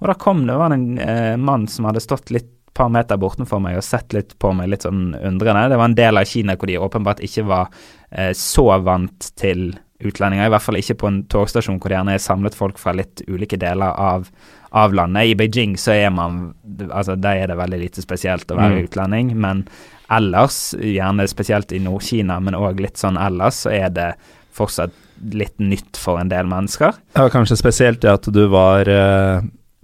[0.00, 3.60] Og da kom det var en eh, mann som hadde stått litt par meter bortenfor
[3.60, 5.68] meg og sett litt på meg litt sånn undrende.
[5.68, 7.68] Det var en del av Kina hvor de åpenbart ikke var
[8.10, 10.48] eh, så vant til utlendinger.
[10.48, 13.22] I hvert fall ikke på en togstasjon hvor det gjerne er samlet folk fra litt
[13.28, 14.26] ulike deler av,
[14.74, 15.30] av landet.
[15.30, 16.54] I Beijing så er man
[16.90, 18.84] Altså der er det veldig lite spesielt å være Mm.
[18.88, 19.66] utlending, men
[20.10, 24.14] ellers, gjerne spesielt i Nord-Kina, men òg litt sånn ellers, så er det
[24.52, 24.90] fortsatt
[25.32, 26.96] litt nytt for en del mennesker.
[27.16, 29.40] Ja, kanskje spesielt det at du var eh,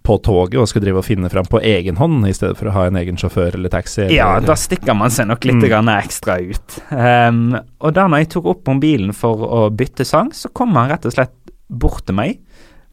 [0.09, 2.75] på toget og skulle drive og finne fram på egen hånd, i stedet for å
[2.79, 4.07] ha en egen sjåfør eller taxi.
[4.07, 5.69] Eller, Ja, da stikker man seg nok litt Mm.
[5.69, 6.79] grann ekstra ut.
[6.91, 10.89] Um, og da når jeg tok opp mobilen for å bytte sang, så kom han
[10.91, 11.37] rett og slett
[11.69, 12.39] bort til meg.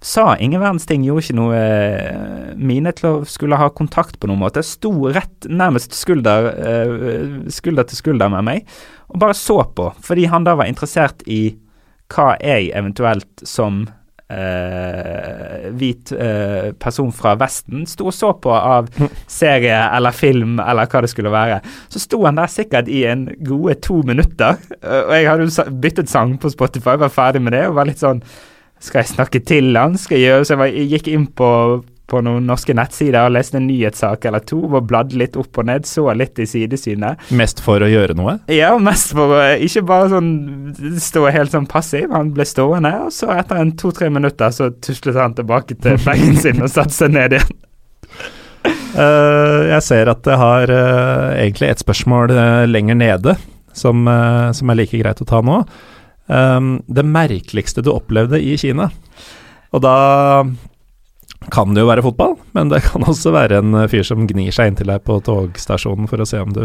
[0.06, 4.28] Sa ingen verdens ting, gjorde ikke noe eh, mine til å skulle ha kontakt på
[4.30, 4.62] noen måte.
[4.62, 8.66] Sto rett nærmest skulder, eh, skulder til skulder med meg
[9.10, 11.56] og bare så på, fordi han da var interessert i
[12.12, 13.88] hva jeg eventuelt som
[14.32, 18.90] eh, hvit uh, person fra Vesten sto og så på av
[19.32, 21.62] serie eller film eller hva det skulle være.
[21.94, 26.12] Så sto han der sikkert i en gode to minutter, uh, og jeg hadde byttet
[26.12, 28.24] sang på Spotify, var ferdig med det og var litt sånn
[28.84, 29.96] Skal jeg snakke til han?
[29.98, 31.50] Skal jeg gjøre Så jeg, var, jeg gikk inn på
[32.10, 35.68] på noen norske nettsider og leste en nyhetssak eller to og bladde litt opp og
[35.70, 37.24] ned, så litt i sidesynet.
[37.36, 38.38] Mest for å gjøre noe?
[38.52, 40.30] Ja, mest for å ikke bare sånn
[41.02, 42.12] stå helt sånn passiv.
[42.14, 46.38] Han ble stående, og så etter en to-tre minutter så tuslet han tilbake til bagen
[46.42, 47.58] sin og satte seg ned igjen.
[49.00, 53.38] uh, jeg ser at jeg har uh, egentlig et spørsmål uh, lenger nede,
[53.76, 54.08] som,
[54.56, 55.58] som er like greit å ta nå.
[56.32, 58.88] Um, det merkeligste du opplevde i Kina.
[59.76, 59.98] Og da
[61.54, 64.54] kan det jo være fotball, men det kan også være en eh, fyr som gnir
[64.56, 66.64] seg inntil deg på togstasjonen for å se om du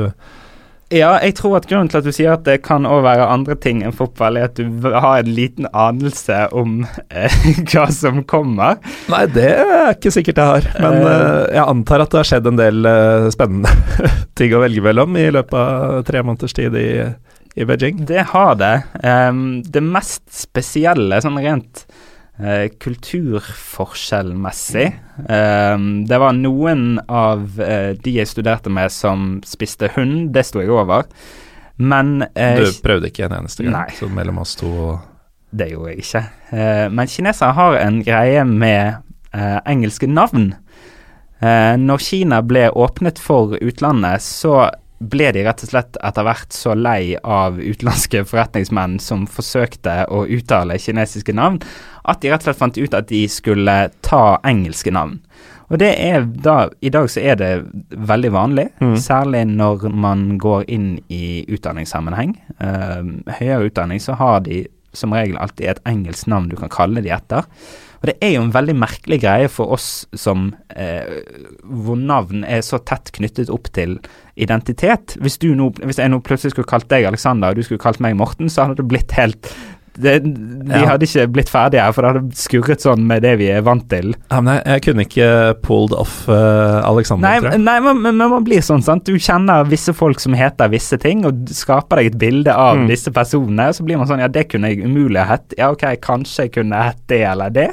[0.91, 3.55] Ja, jeg tror at grunnen til at du sier at det kan òg være andre
[3.62, 6.81] ting enn fotball, er at du har en liten anelse om
[7.14, 7.37] eh,
[7.70, 8.81] hva som kommer.
[9.12, 11.12] Nei, det er ikke sikkert jeg har, men Eh.
[11.12, 13.70] eh, jeg antar at det har skjedd en del eh, spennende
[14.41, 16.89] ting å velge mellom i løpet av tre måneders tid i,
[17.55, 18.03] i Beijing.
[18.11, 18.74] Det har det.
[19.07, 21.85] Um, det mest spesielle, sånn rent
[22.43, 24.93] eh, kulturforskjellmessig
[25.28, 30.61] um, Det var noen av uh, de jeg studerte med som spiste hund, det sto
[30.62, 31.03] jeg over.
[31.76, 33.91] Men uh, Du prøvde ikke en eneste gang, Nei.
[33.97, 34.70] så mellom oss to
[35.51, 36.22] Det gjorde jeg ikke.
[36.95, 38.84] Men kinesere har en greie med
[39.66, 40.55] engelske navn.
[41.41, 44.70] Når Kina ble åpnet for utlandet, så
[45.01, 50.26] ble de rett og slett etter hvert så lei av utenlandske forretningsmenn som forsøkte å
[50.28, 51.61] uttale kinesiske navn,
[52.05, 55.20] at de rett og slett fant ut at de skulle ta engelske navn.
[55.70, 57.51] Og det er da, I dag så er det
[57.94, 58.96] veldig vanlig, Mm.
[58.98, 62.34] særlig når man går inn i utdanningssammenheng.
[62.61, 67.01] Uh, høyere utdanning så har de som regel alltid et engelsk navn du kan kalle
[67.01, 67.44] de etter.
[68.01, 71.20] Og det er jo en veldig merkelig greie for oss som eh,
[71.68, 73.98] hvor navn er så tett knyttet opp til
[74.40, 75.18] identitet.
[75.20, 78.01] Hvis, du nå, hvis jeg nå plutselig skulle kalt deg Alexander, og du skulle kalt
[78.01, 79.53] meg Morten, så hadde det blitt helt
[80.03, 80.86] det, Vi Ja.
[80.92, 83.88] hadde ikke blitt ferdige her, for det hadde skurret sånn med det vi er vant
[83.90, 84.14] til.
[84.30, 85.30] Ja, men jeg, jeg kunne ikke
[85.62, 87.61] pulled off uh, Alexander, Nei, tror jeg.
[87.64, 89.05] nei men, men man blir sånn, sant.
[89.05, 92.86] Du kjenner visse folk som heter visse ting, og skaper deg et bilde av Mm.
[92.88, 93.70] disse personene.
[93.74, 95.55] Så blir man sånn Ja, det kunne jeg umulig ha hett.
[95.59, 97.70] Ja, ok, kanskje jeg kunne hett det eller det.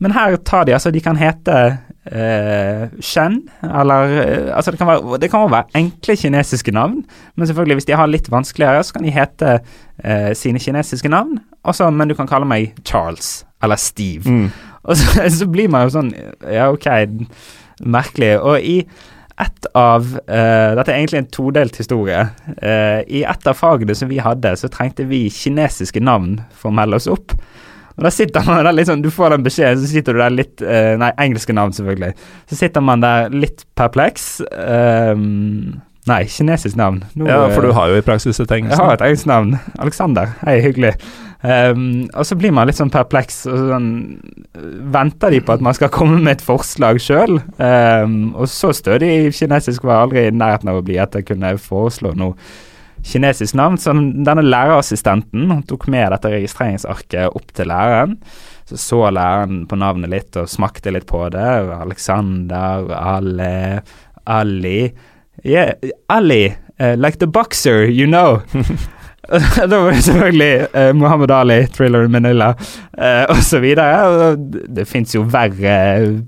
[0.00, 1.78] Men her tar de altså De kan hete
[2.08, 7.04] Shen, eller eh, Altså, det kan, være, det kan være enkle kinesiske navn,
[7.36, 9.52] men selvfølgelig, hvis de har litt vanskeligere, så kan de hete
[10.04, 11.38] eh, sine kinesiske navn.
[11.62, 14.24] Også, men du kan kalle meg Charles eller Steve.
[14.24, 14.50] Mm.
[14.82, 16.12] Og så, så blir man jo sånn
[16.48, 16.88] Ja, ok,
[17.84, 18.38] merkelig.
[18.40, 18.78] Og i
[19.40, 22.26] et av eh, Dette er egentlig en todelt historie.
[22.60, 26.76] Eh, I et av fagene som vi hadde, så trengte vi kinesiske navn for å
[26.80, 27.36] melde oss opp.
[28.00, 30.64] Og da sitter man der sånn, Du får den beskjeden, så sitter du der litt
[30.64, 32.14] uh, Nei, engelske navn, selvfølgelig.
[32.48, 34.38] Så sitter man der litt perpleks.
[34.48, 37.02] Um, nei, kinesisk navn.
[37.12, 38.80] Nå, Ja, for du eh, har jo i praksis et engelsk navn.
[38.80, 39.58] jeg har et engelsk navn.
[39.84, 40.32] Alexander.
[40.46, 40.94] Hei, hyggelig.
[41.44, 43.92] Um, og så blir man litt sånn perpleks, og sånn
[44.92, 47.38] Venter de på at man skal komme med et forslag sjøl?
[47.60, 51.54] og så stødig kinesisk var jeg aldri i nærheten av å bli at jeg kunne
[51.60, 52.36] foreslå noe
[53.06, 53.78] kinesisk navn.
[53.80, 58.18] Så denne lærerassistenten tok med dette registreringsarket opp til læreren.
[58.70, 61.48] Så så læreren på navnet litt og smakte litt på det.
[61.80, 63.82] Alexander, Ale,
[64.26, 64.90] Ali
[65.44, 65.74] Yeah,
[66.08, 68.42] Ali, uh, like the boxer, you know.
[69.70, 72.48] da var det selvfølgelig eh, Muhammad Ali, Thriller in Manila
[72.98, 73.66] eh, osv.
[74.74, 75.74] Det, fins jo verre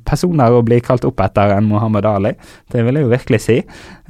[0.07, 2.35] personer å bli kalt opp etter enn Muhammad Ali.
[2.71, 3.59] Det vil jeg jo virkelig si.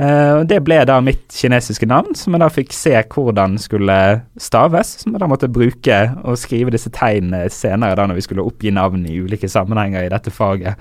[0.02, 3.96] Eh, det ble da mitt kinesiske navn, som jeg da fikk se hvordan skulle
[4.36, 4.96] staves.
[5.04, 8.74] Som jeg da måtte bruke og skrive disse tegnene senere da når vi skulle oppgi
[8.74, 10.80] navn i ulike sammenhenger i dette faget.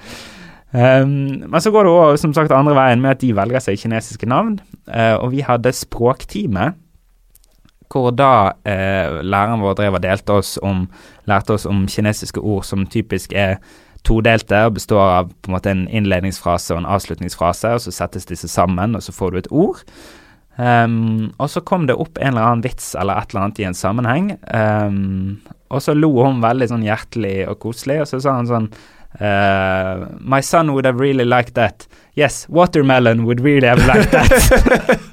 [0.71, 3.79] Um, men så går det også, som sagt andre veien med at de velger seg
[3.79, 4.55] kinesiske navn.
[4.87, 6.71] Uh, og vi hadde språktime,
[7.91, 10.85] hvor da eh, læreren vår drev og delte oss om,
[11.29, 13.57] lærte oss om kinesiske ord som typisk er
[14.07, 18.25] todelte og består av på en måte en innledningsfrase og en avslutningsfrase, og så settes
[18.29, 19.83] disse sammen, og så får du et ord.
[20.57, 23.67] Um, og så kom det opp en eller annen vits eller et eller annet i
[23.69, 25.37] en sammenheng, um,
[25.71, 28.73] og så lo hun veldig sånn hjertelig og koselig, og så sa han sånn
[29.19, 31.85] Uh, my son would have really liked that.
[32.15, 35.01] Yes, watermelon would really have liked that.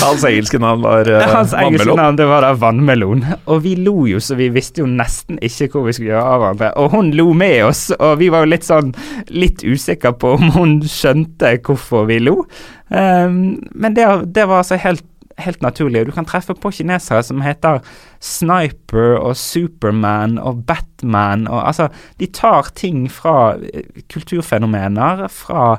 [0.00, 3.22] Hans engelske navn var uh, Hans engelske navn det var da vannmelon.
[3.50, 6.42] Og vi lo jo så vi visste jo nesten ikke hvor vi skulle gjøre av
[6.42, 6.72] hverandre.
[6.80, 8.94] Og hun lo med oss, og vi var jo litt sånn
[9.30, 12.42] litt usikre på om hun skjønte hvorfor vi lo.
[12.90, 15.06] Um, men det, det var altså helt
[15.40, 16.06] helt naturlig.
[16.06, 17.80] Du kan treffe på kinesere som heter
[18.20, 21.88] Sniper og Superman og Batman og altså
[22.20, 25.78] De tar ting fra eh, kulturfenomener, fra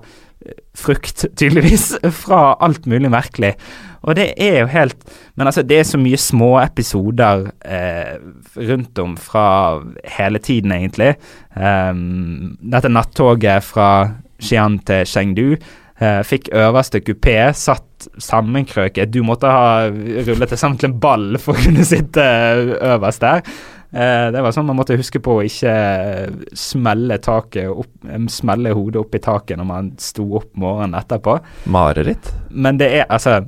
[0.78, 3.56] frukt, tydeligvis, fra alt mulig merkelig.
[4.02, 5.04] Og det er jo helt
[5.38, 8.16] Men altså, det er så mye små episoder eh,
[8.58, 9.82] rundt om fra
[10.18, 11.14] hele tiden, egentlig.
[11.56, 13.88] Um, dette nattoget fra
[14.42, 15.48] Xi'an til Chengdu
[16.02, 19.14] eh, fikk øverste kupé, satt sammenkrøket.
[19.14, 22.26] Du måtte ha rullet det sammen til en ball for å kunne sitte
[22.94, 23.46] øverst der.
[23.92, 25.72] Eh, det var sånn man måtte huske på å ikke
[26.56, 31.40] smelle, taket opp, eh, smelle hodet opp i taket når man sto opp morgenen etterpå.
[31.76, 32.32] Mareritt.
[32.52, 33.42] Men det er altså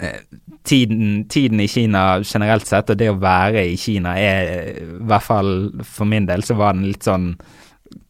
[0.00, 0.18] eh,
[0.66, 5.28] tiden, tiden i Kina generelt sett, og det å være i Kina er i hvert
[5.28, 5.54] fall
[5.86, 7.36] for min del så var den litt sånn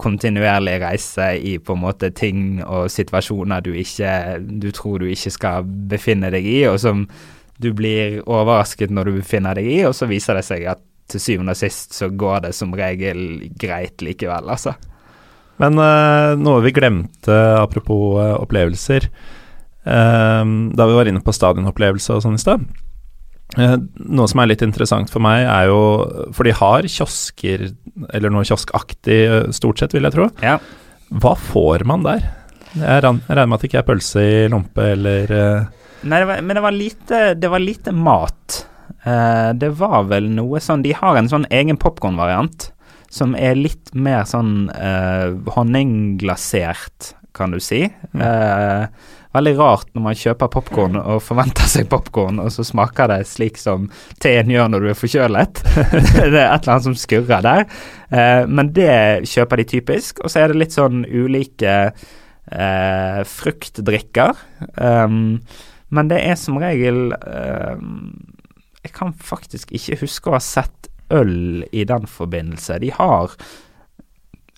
[0.00, 5.32] kontinuerlig reise i på en måte ting og situasjoner du ikke du tror du ikke
[5.36, 7.04] skal befinne deg i, og som
[7.60, 10.80] du blir overrasket når du befinner deg i, og så viser det seg at
[11.10, 14.74] til syvende og sist så går det som regel greit likevel, altså.
[15.62, 22.12] Men uh, noe vi glemte, apropos uh, opplevelser uh, Da vi var inne på stadionopplevelse
[22.12, 22.66] og sånn i stad.
[23.56, 25.80] noe som er litt interessant for meg, er jo
[26.36, 27.70] For de har kiosker,
[28.12, 29.20] eller noe kioskaktig,
[29.56, 30.28] stort sett, vil jeg tro.
[30.44, 30.58] Ja.
[31.22, 32.26] Hva får man der?
[32.76, 35.30] Jeg regner med at det ikke er pølse i lompe eller
[36.06, 38.58] Nei, det var, men det var lite, det var lite mat.
[39.06, 42.72] Eh, det var vel noe sånn De har en sånn egen popkornvariant
[43.12, 47.84] som er litt mer sånn uh, honningglasert, kan du si.
[47.86, 53.20] Eh, veldig rart når man kjøper popkorn og forventer seg popkorn, og så smaker det
[53.30, 53.88] slik som
[54.22, 55.62] teen gjør når du er forkjølet.
[55.62, 57.66] det er et eller annet som skurrer der.
[58.10, 60.22] Eh, men det kjøper de typisk.
[60.22, 64.46] Og så er det litt sånn ulike eh, fruktdrikker.
[64.76, 65.38] Um,
[65.94, 68.16] men det er som regel um,
[68.86, 72.78] Jeg kan faktisk ikke huske å ha sett øl i den forbindelse.
[72.82, 73.34] De har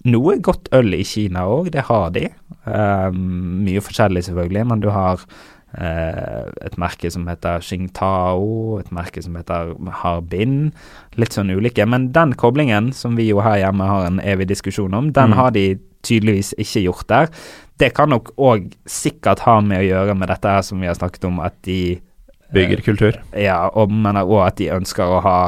[0.08, 2.28] noe godt øl i Kina òg, det har de.
[2.64, 9.22] Um, mye forskjellig, selvfølgelig, men du har uh, et merke som heter Xingtao, et merke
[9.24, 10.70] som heter Harbin.
[11.18, 11.86] Litt sånn ulike.
[11.88, 15.38] Men den koblingen, som vi jo her hjemme har en evig diskusjon om, den Mm.
[15.40, 15.66] har de
[16.06, 17.32] tydeligvis ikke gjort der.
[17.78, 20.94] Det kan nok òg sikkert ha med å gjøre med dette her som vi har
[20.94, 21.98] snakket om, at de
[22.54, 23.18] bygger kultur.
[23.36, 25.38] ja, og, men òg at de ønsker å ha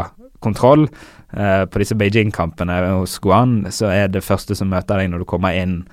[0.45, 0.89] kontroll.
[1.31, 5.29] Uh, på disse Beijing-kampene hos Guan så er det første som møter deg når du
[5.31, 5.85] kommer inn,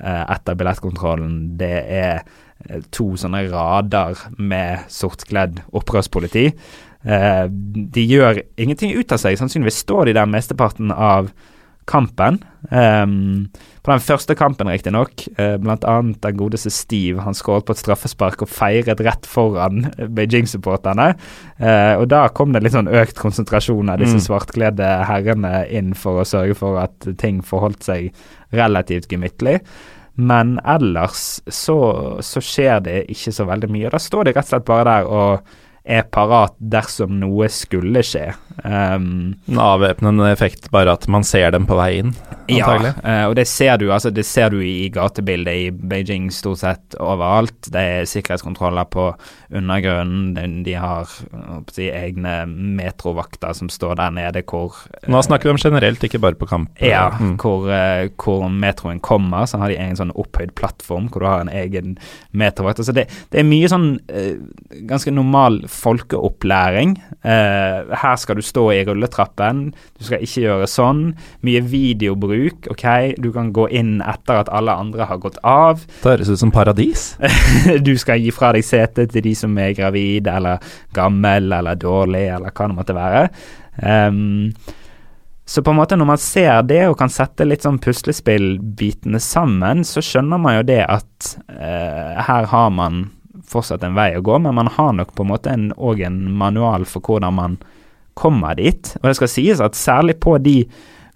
[0.00, 6.48] uh, etter billettkontrollen, det er eh, to sånne rader med sortkledd opprørspoliti.
[7.04, 9.36] Uh, de gjør ingenting ut av seg.
[9.38, 11.28] Sannsynligvis står de der mesteparten av
[11.86, 12.40] kampen.
[12.70, 13.46] Um,
[13.82, 15.96] på den første kampen, riktignok, uh, bl.a.
[16.22, 21.12] den godeste Steve, han skåret på et straffespark og feiret rett foran Beijing-supporterne.
[21.62, 24.24] Uh, og da kom det litt sånn økt konsentrasjon av disse mm.
[24.26, 28.10] svartkledde herrene inn for å sørge for at ting forholdt seg
[28.56, 29.60] relativt gemyttlig.
[30.16, 31.78] Men ellers så,
[32.24, 33.92] så skjer det ikke så veldig mye.
[33.92, 35.56] Da står de rett og slett bare der og
[35.86, 38.32] er parat dersom noe skulle skje.
[38.64, 42.12] Um, en avvæpnende effekt, bare at man ser dem på vei inn,
[42.48, 42.92] antagelig?
[43.04, 46.62] Ja, uh, og det ser du altså det ser du i gatebildet i Beijing stort
[46.64, 47.70] sett overalt.
[47.70, 49.08] Det er sikkerhetskontroller på
[49.54, 50.64] undergrunnen.
[50.66, 51.10] De har
[51.70, 54.74] si, egne metrovakter som står der nede hvor
[55.06, 56.72] Nå snakker vi om generelt, ikke bare på kamp.
[56.82, 57.36] Ja, mm.
[57.42, 59.46] hvor, uh, hvor, metroen kommer.
[59.46, 61.94] Så har de en sånn opphøyd plattform hvor du har en egen
[62.34, 62.82] metrovakt.
[62.82, 63.88] Altså det, det er mye sånn
[64.88, 66.96] ganske normal folkeopplæring.
[67.26, 69.68] Eh, her skal du stå i rulletrappen,
[69.98, 71.02] du skal ikke gjøre sånn.
[71.46, 72.86] Mye videobruk, OK.
[73.22, 75.84] Du kan gå inn etter at alle andre har gått av.
[76.02, 77.12] Det høres ut som paradis.
[77.88, 80.64] du skal gi fra deg setet til de som er gravid eller
[80.96, 83.28] gammel eller dårlig eller hva det måtte være.
[83.76, 84.52] Um,
[85.46, 89.84] så på en måte når man ser det og kan sette litt sånn puslespillbitene sammen,
[89.86, 93.04] så skjønner man jo det at uh, her har man
[93.50, 96.36] fortsatt en vei å gå, men man har nok på en måte òg en, en,
[96.42, 97.56] manual for hvordan man
[98.16, 98.94] kommer dit.
[99.02, 100.60] Og det skal sies at særlig på de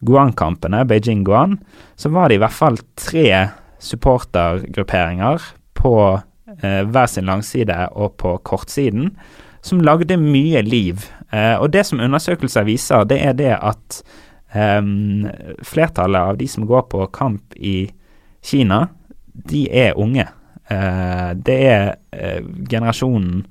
[0.07, 1.59] Guan-kampene, Beijing-Guan,
[1.97, 3.27] så var det i hvert fall tre
[3.81, 5.45] supportergrupperinger
[5.77, 5.95] på
[6.61, 9.11] eh, hver sin langside og på kortsiden
[9.65, 11.05] som lagde mye liv.
[11.33, 14.01] Eh, og det som undersøkelser viser, det er det at
[14.57, 14.81] eh,
[15.67, 17.91] flertallet av de som går på kamp i
[18.45, 18.87] Kina,
[19.33, 20.27] de er unge.
[20.71, 23.43] Eh, det er eh, generasjonen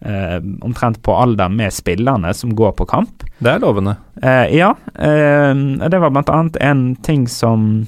[0.00, 3.26] eh, omtrent på alder med spillerne som går på kamp.
[3.42, 3.96] Det er lovende.
[4.22, 4.74] ja.
[4.94, 7.86] det var blant annet en ting som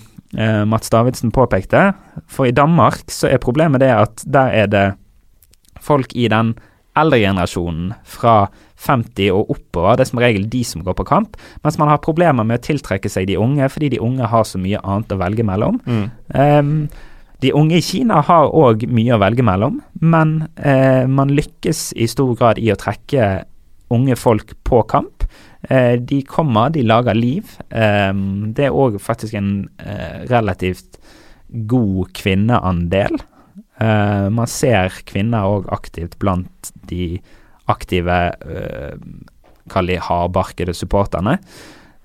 [0.67, 1.93] Mats Davidsen påpekte.
[2.27, 4.87] For i Danmark så er problemet det at der er det
[5.79, 6.57] folk i den
[6.99, 8.49] eldre generasjonen fra
[8.83, 9.95] 50 og oppover.
[9.95, 11.39] Det er som regel de som går på kamp.
[11.63, 14.59] Mens man har problemer med å tiltrekke seg de unge, fordi de unge har så
[14.59, 15.79] mye annet å velge mellom.
[15.87, 16.07] Mm.
[16.35, 16.89] Um,
[17.45, 22.09] de unge i Kina har òg mye å velge mellom, men eh, man lykkes i
[22.11, 23.45] stor grad i å trekke
[23.95, 25.27] unge folk på kamp.
[25.69, 27.55] Eh, de kommer, de lager liv.
[27.69, 28.13] Eh,
[28.57, 30.99] det er òg faktisk en eh, relativt
[31.69, 33.21] god kvinneandel.
[33.81, 37.19] Eh, man ser kvinner òg aktivt blant de
[37.71, 38.99] aktive, eh,
[39.73, 41.39] kall de hardbarkede supporterne.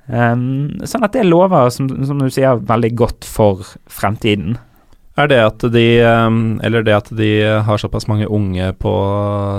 [0.09, 3.61] Um, sånn at det lover, som, som, du sier, veldig godt for
[3.93, 4.55] fremtiden.
[5.19, 7.29] Er det at de ehm, Eller det at de
[7.65, 8.93] har såpass mange unge på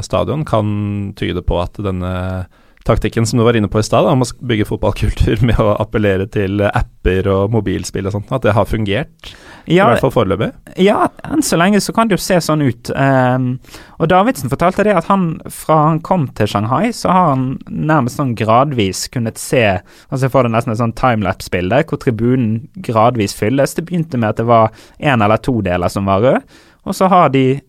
[0.06, 2.46] stadion, kan tyde på at denne
[2.84, 6.26] taktikken som du var inne på i stad, om å bygge fotballkultur med å appellere
[6.32, 9.32] til apper og mobilspill og sånt, at det har fungert?
[9.70, 10.50] Ja, I hvert fall foreløpig?
[10.80, 12.90] Ja, enn så lenge så kan det jo se sånn ut.
[12.96, 13.52] Um,
[14.00, 18.20] og Davidsen fortalte det at han fra han kom til Shanghai, så har han nærmest
[18.20, 22.54] sånn gradvis kunnet se altså Jeg får det nesten et sånn timelapse-bilde hvor tribunen
[22.84, 23.76] gradvis fylles.
[23.76, 27.10] Det begynte med at det var én eller to deler som var røde, og så
[27.12, 27.60] har de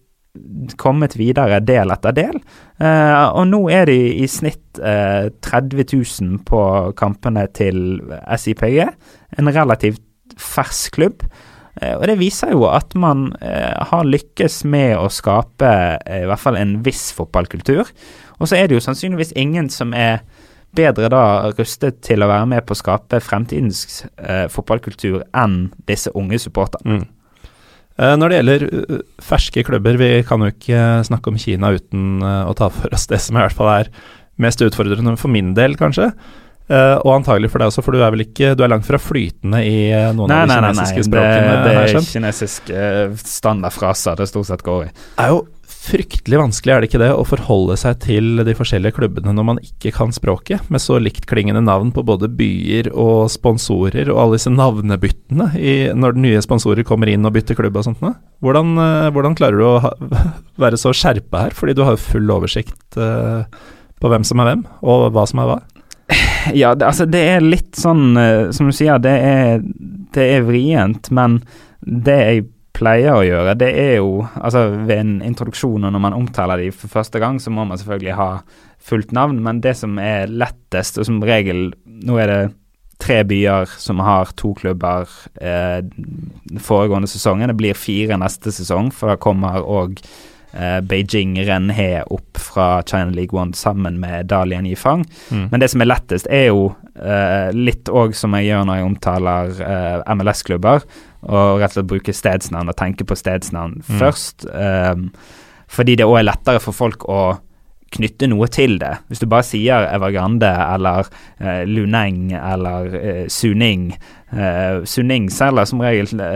[0.80, 2.40] kommet videre del etter del.
[2.80, 6.62] Eh, og nå er de i snitt eh, 30 000 på
[7.00, 8.00] kampene til
[8.38, 8.80] SIPG.
[9.40, 10.04] En relativt
[10.40, 11.26] fersk klubb.
[11.82, 15.74] Eh, og det viser jo at man har lykkes med å skape
[16.08, 17.92] i hvert fall en viss fotballkultur.
[18.40, 20.24] Og så er det jo sannsynligvis ingen som er
[20.72, 24.06] bedre da rustet til å være med på å skape fremtidens
[24.54, 27.02] fotballkultur enn disse unge supporterne.
[27.02, 27.10] Mm.
[28.00, 32.22] Eh, når det gjelder eh, ferske klubber, vi kan jo ikke snakke om Kina uten
[32.24, 33.92] eh, å ta for oss det som i hvert fall er
[34.42, 36.14] mest utfordrende for min del, kanskje.
[36.72, 39.60] Og antagelig for deg også, for du er vel ikke Du er langt fra flytende
[39.68, 41.08] i noen nei, av de kinesiske nei, nei.
[41.10, 41.50] språkene?
[41.50, 42.84] Det, det er kinesiske
[43.28, 44.92] standardfraser det stort sett går i.
[45.20, 45.42] er jo
[45.82, 49.60] fryktelig vanskelig, er det ikke det, å forholde seg til de forskjellige klubbene når man
[49.66, 54.54] ikke kan språket, med så liktklingende navn på både byer og sponsorer og alle disse
[54.54, 58.14] navnebyttene i, når nye sponsorer kommer inn og bytter klubb og sånt noe?
[58.46, 59.94] Hvordan, uh, hvordan, klarer du å ha,
[60.64, 63.42] være så skjerpa her, fordi du har jo full oversikt uh,
[64.02, 65.60] på hvem som er hvem, og hva som er hva?
[66.58, 69.62] Ja, det, altså det er litt sånn, uh, som du sier, det er,
[70.14, 71.42] det er vrient, men
[71.82, 72.50] det jeg
[72.82, 76.72] pleier å gjøre, det er jo Altså ved en introduksjon og når man omtaler de
[76.74, 78.32] for første gang, så må man selvfølgelig ha
[78.82, 82.42] fullt navn, men det som er lettest, og som regel Nå er det
[83.02, 85.10] tre byer som har to klubber
[85.42, 85.82] eh,
[86.62, 87.50] foregående sesongen.
[87.50, 89.98] Det blir fire neste sesong, for da kommer òg
[90.54, 95.06] eh, Beijing Renhe opp fra China League One sammen med Dalian Yifang.
[95.30, 95.48] Mm.
[95.52, 98.90] Men det som er lettest, er jo eh, litt òg som jeg gjør når jeg
[98.92, 100.86] omtaler eh, MLS-klubber,
[101.24, 104.00] og rett og slett bruke stedsnavn og tenke på stedsnavn Mm.
[104.02, 104.46] først.
[104.50, 105.12] Um,
[105.72, 107.22] fordi det òg er lettere for folk å
[107.92, 108.94] knytte noe til det.
[109.12, 111.10] Hvis du bare sier Evergrande eller
[111.44, 113.90] eh, Luneng eller eh, Suning
[114.32, 116.32] eh, Suning selger som regel hvit,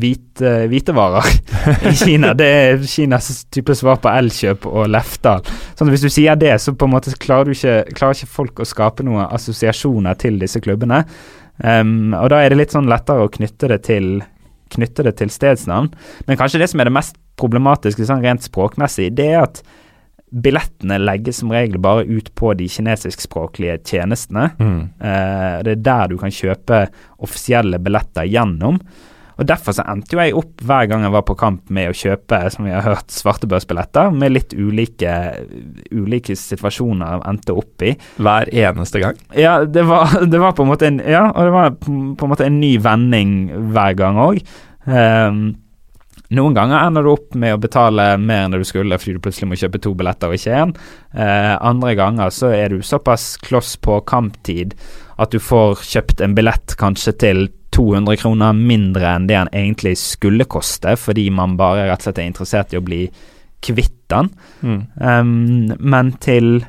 [0.00, 1.30] hvite, hvitevarer
[1.90, 2.34] i Kina.
[2.36, 5.48] Det er Kinas type svar på Elkjøp og Lefdal.
[5.78, 8.60] Sånn Hvis du sier det, så på en måte klarer, du ikke, klarer ikke folk
[8.60, 11.06] å skape noen assosiasjoner til disse klubbene.
[11.60, 14.20] Um, og da er det litt sånn lettere å knytte det til
[14.70, 15.90] knytte det til stedsnavn.
[16.28, 19.62] Men kanskje det som er det mest problematiske sånn rent språkmessig, det er at
[20.30, 24.52] billettene legges som regel bare ut på de kinesiskspråklige tjenestene.
[24.60, 24.82] Mm.
[25.02, 26.84] Uh, det er der du kan kjøpe
[27.18, 28.78] offisielle billetter gjennom.
[29.40, 31.96] Og Derfor så endte jo jeg opp hver gang jeg var på kamp med å
[31.96, 35.14] kjøpe som vi har hørt, svartebørsbilletter med litt ulike,
[35.96, 37.94] ulike situasjoner jeg endte opp i.
[38.20, 39.16] Hver eneste gang.
[39.32, 42.32] Ja, det var, det var på en måte en Ja, og det var på en
[42.34, 43.34] måte en ny vending
[43.72, 44.42] hver gang òg.
[46.30, 49.22] noen ganger ender du opp med å betale mer enn det du skulle fordi du
[49.24, 50.74] plutselig må kjøpe to billetter og ikke én.
[51.14, 54.76] Eh, andre ganger så er du såpass kloss på kamptid
[55.20, 59.96] at du får kjøpt en billett kanskje til 200 kroner mindre enn det han egentlig
[60.00, 63.04] skulle koste, fordi man bare rett og slett er interessert i å bli
[63.64, 64.30] kvitt den.
[64.64, 64.80] Mm.
[64.98, 66.60] Um, men til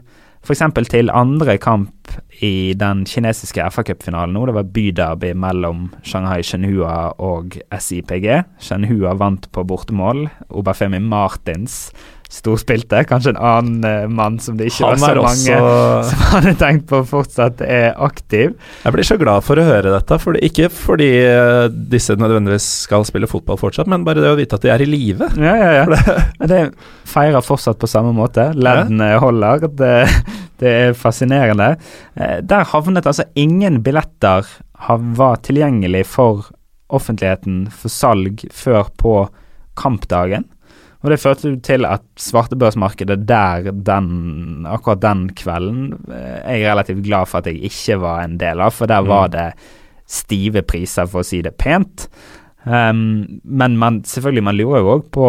[0.42, 0.64] f.eks.
[0.90, 7.60] til andre kamp i den kinesiske FA-cupfinalen nå, det var byderby mellom Shanghai Shenhua og
[7.70, 8.28] SIPG.
[8.62, 10.26] Shenhua vant på bortemål.
[10.50, 11.92] Obafemi Martins
[12.32, 13.02] storspilte.
[13.10, 16.86] Kanskje en annen eh, mann som det ikke var så mange også som hadde tenkt
[16.90, 18.54] på fortsatt er aktiv.
[18.86, 20.18] Jeg blir så glad for å høre dette.
[20.24, 24.56] For ikke fordi eh, disse nødvendigvis skal spille fotball fortsatt, men bare det å vite
[24.56, 25.28] at de er i live.
[25.42, 26.20] Ja, ja, ja.
[26.52, 26.62] Det
[27.12, 28.48] feirer fortsatt på samme måte.
[28.56, 29.68] Leddene holder.
[29.76, 29.92] Det,
[30.64, 31.74] det er fascinerende.
[32.16, 34.48] Eh, Der havnet altså ingen billetter
[34.88, 36.48] har- var tilgjengelig for
[36.92, 39.14] offentligheten for salg før på
[39.80, 40.48] kampdagen.
[41.02, 47.06] Og det førte til at svartebørsmarkedet der den, akkurat den kvelden eh, er jeg relativt
[47.08, 49.48] glad for at jeg ikke var en del av, for der var det
[50.12, 52.06] stive priser, for å si det pent.
[52.64, 55.28] Um, men man, selvfølgelig, man lurer jo òg på,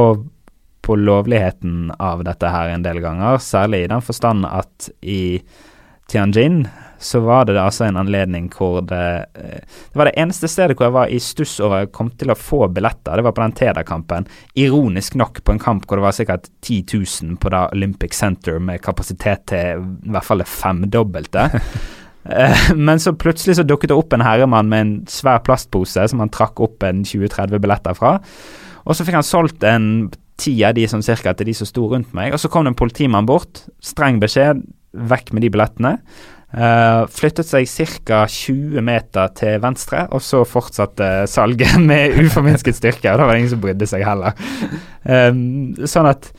[0.84, 5.40] på lovligheten av dette her en del ganger, særlig i den forstand at i
[6.10, 6.66] Tianjin
[7.02, 9.02] så var det altså en anledning hvor det
[9.34, 12.30] eh, Det var det eneste stedet hvor jeg var i stuss over jeg kom til
[12.32, 13.18] å få billetter.
[13.18, 14.28] Det var på den Teda-kampen.
[14.54, 16.84] Ironisk nok på en kamp hvor det var sikkert 10
[17.26, 21.48] 000 på da Olympic Center med kapasitet til i hvert fall det femdobbelte.
[22.22, 26.20] Eh, Men så plutselig så dukket det opp en herremann med en svær plastpose som
[26.22, 28.12] han trakk opp en 20-30 billetter fra.
[28.86, 29.88] Og så fikk han solgt en
[30.38, 32.30] ti av de som cirka til de som sto rundt meg.
[32.34, 33.64] Og så kom det en politimann bort.
[33.82, 35.96] Streng beskjed, vekk med de billettene.
[36.52, 37.68] Eh, flyttet seg
[38.04, 38.22] ca.
[38.28, 43.12] 20 meter til venstre, og så fortsatte salget med uforminsket styrke.
[43.12, 44.36] Og da var det ingen som brydde seg heller.
[45.08, 46.32] Um, sånn at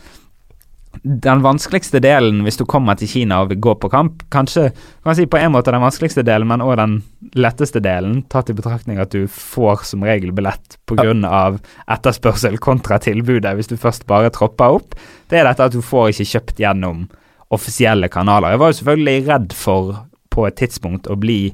[1.04, 4.70] den vanskeligste delen hvis du kommer til Kina og vil gå på kamp, kanskje
[5.04, 6.94] kan si på en måte den vanskeligste delen, men òg den
[7.36, 11.10] letteste delen, tatt i betraktning at du får som regel billett pga.
[11.28, 11.58] av
[11.92, 14.96] etterspørsel kontra tilbudet hvis du først bare tropper opp,
[15.34, 17.08] det er dette at du får ikke kjøpt gjennom
[17.54, 18.54] offisielle kanaler.
[18.56, 19.94] Jeg var jo selvfølgelig redd for
[20.34, 21.54] på et tidspunkt å bli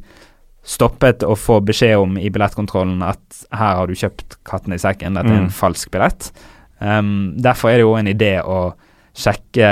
[0.70, 5.16] stoppet og få beskjed om i billettkontrollen at her har du kjøpt katten i sekken,
[5.18, 5.56] dette er en Mm.
[5.56, 6.32] falsk billett.
[6.80, 8.74] Um, derfor er det jo en idé å
[9.16, 9.72] sjekke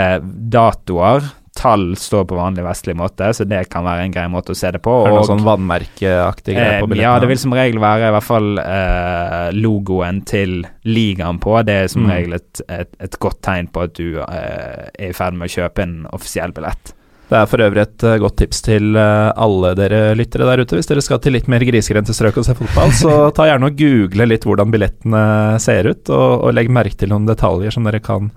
[0.51, 1.23] datoer.
[1.57, 4.69] Tall står på vanlig vestlig måte, så det kan være en grei måte å se
[4.75, 4.93] det på.
[5.01, 7.01] Er det noe og- sånn vannmerkeaktig greie Eh, på billettene?
[7.01, 11.57] ja, det vil som regel være i hvert fall eh, logoen til ligaen på.
[11.65, 12.11] Det er som Mm.
[12.13, 15.55] regel et, et, et godt tegn på at du eh, er i ferd med å
[15.55, 16.93] kjøpe en offisiell billett.
[17.27, 20.77] Det er for øvrig et eh, godt tips til eh, alle dere lyttere der ute.
[20.77, 23.75] Hvis dere skal til litt mer grisgrendte strøk og se fotball, så ta gjerne og
[23.81, 27.99] google litt hvordan billettene ser ut, og, og legg merke til noen detaljer som dere
[27.99, 28.29] kan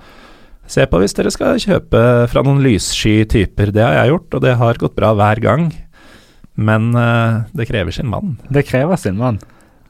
[0.71, 3.73] se på hvis dere skal kjøpe fra noen lyssky typer.
[3.75, 5.71] Det har jeg gjort, og det har gått bra hver gang.
[6.61, 8.37] Men uh, det krever sin mann.
[8.53, 9.41] Det krever sin mann.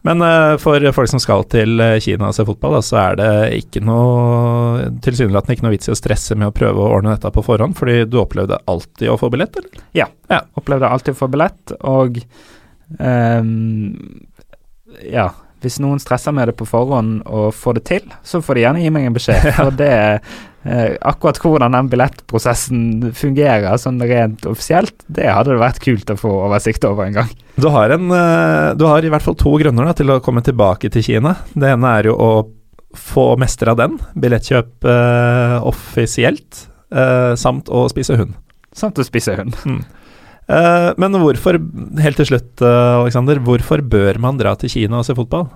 [0.07, 3.19] Men uh, for folk som skal til eh, Kina og se fotball, da, så er
[3.21, 7.13] det ikke noe tilsynelatende ikke noe vits i å stresse med å prøve å ordne
[7.13, 9.85] dette på forhånd, fordi du opplevde alltid å få billett, eller?
[9.97, 10.09] Ja,
[10.57, 12.17] Opplevde alltid å få billett, og
[12.97, 13.53] um,
[15.05, 15.29] ja.
[15.61, 18.85] Hvis noen stresser med det på forhånd og får det til, så får de gjerne
[18.85, 19.51] gi meg en beskjed.
[19.59, 25.83] For det eh, Akkurat hvordan den billettprosessen fungerer sånn rent offisielt, det hadde det vært
[25.85, 27.35] kult å få oversikt over en gang.
[27.61, 30.45] Du har, en, eh, du har i hvert fall to grunner da, til å komme
[30.47, 31.37] tilbake til Kina.
[31.53, 32.33] Det ene er jo å
[32.97, 38.37] få mestre av den, billettkjøp eh, offisielt, eh, samt å spise hund.
[38.77, 39.57] Samt å spise hund.
[39.67, 39.83] Mm.
[40.51, 41.61] Uh, men hvorfor,
[42.03, 45.47] helt til slutt, Aleksander, Alexander, hvorfor bør man dra til Kina og se fotball?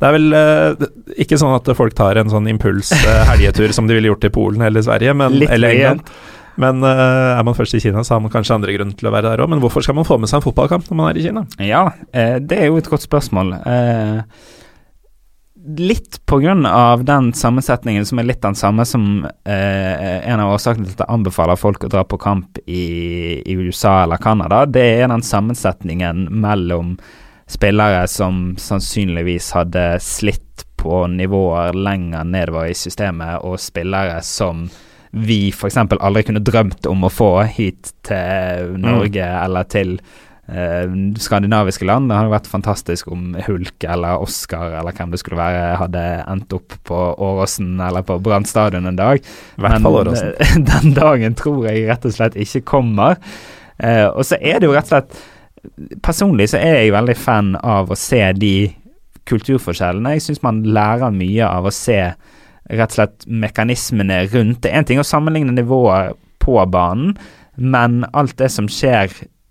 [0.00, 0.86] Det er vel uh,
[1.20, 2.94] ikke sånn at folk tar en sånn impuls
[3.30, 6.14] helgetur som de ville gjort i Polen eller Sverige, men, eller England.
[6.60, 9.32] Men er man først i Kina, så har man kanskje andre grunner til å være
[9.32, 9.48] der òg.
[9.50, 11.42] Men hvorfor skal man få med seg en fotballkamp når man er i Kina?
[11.58, 13.56] Ja, det er jo et godt spørsmål.
[13.66, 14.22] Uh,
[15.64, 20.52] litt på grunn av den sammensetningen som er litt den samme som eh, en av
[20.54, 24.64] årsakene til at jeg anbefaler folk å dra på kamp i, i USA eller Canada,
[24.66, 26.96] det er den sammensetningen mellom
[27.50, 34.66] spillere som sannsynligvis hadde slitt på nivåer lenger nedover i systemet, og spillere som
[35.14, 35.76] vi f.eks.
[35.78, 39.40] aldri kunne drømt om å få hit til Norge mm.
[39.44, 39.96] eller til
[40.46, 42.10] skandinaviske land.
[42.10, 46.52] Det hadde vært fantastisk om Hulk eller Oscar eller hvem det skulle være, hadde endt
[46.52, 49.24] opp på Åråsen eller på Brann stadion en dag.
[49.56, 49.86] Men
[50.72, 53.16] den dagen tror jeg rett og slett ikke kommer.
[53.78, 55.22] Eh, og så er det jo rett og slett
[56.04, 58.68] Personlig så er jeg veldig fan av å se de
[59.24, 60.10] kulturforskjellene.
[60.12, 64.74] Jeg syns man lærer mye av å se rett og slett mekanismene rundt det.
[64.76, 67.14] Én ting å sammenligne nivået på banen,
[67.56, 69.08] men alt det som skjer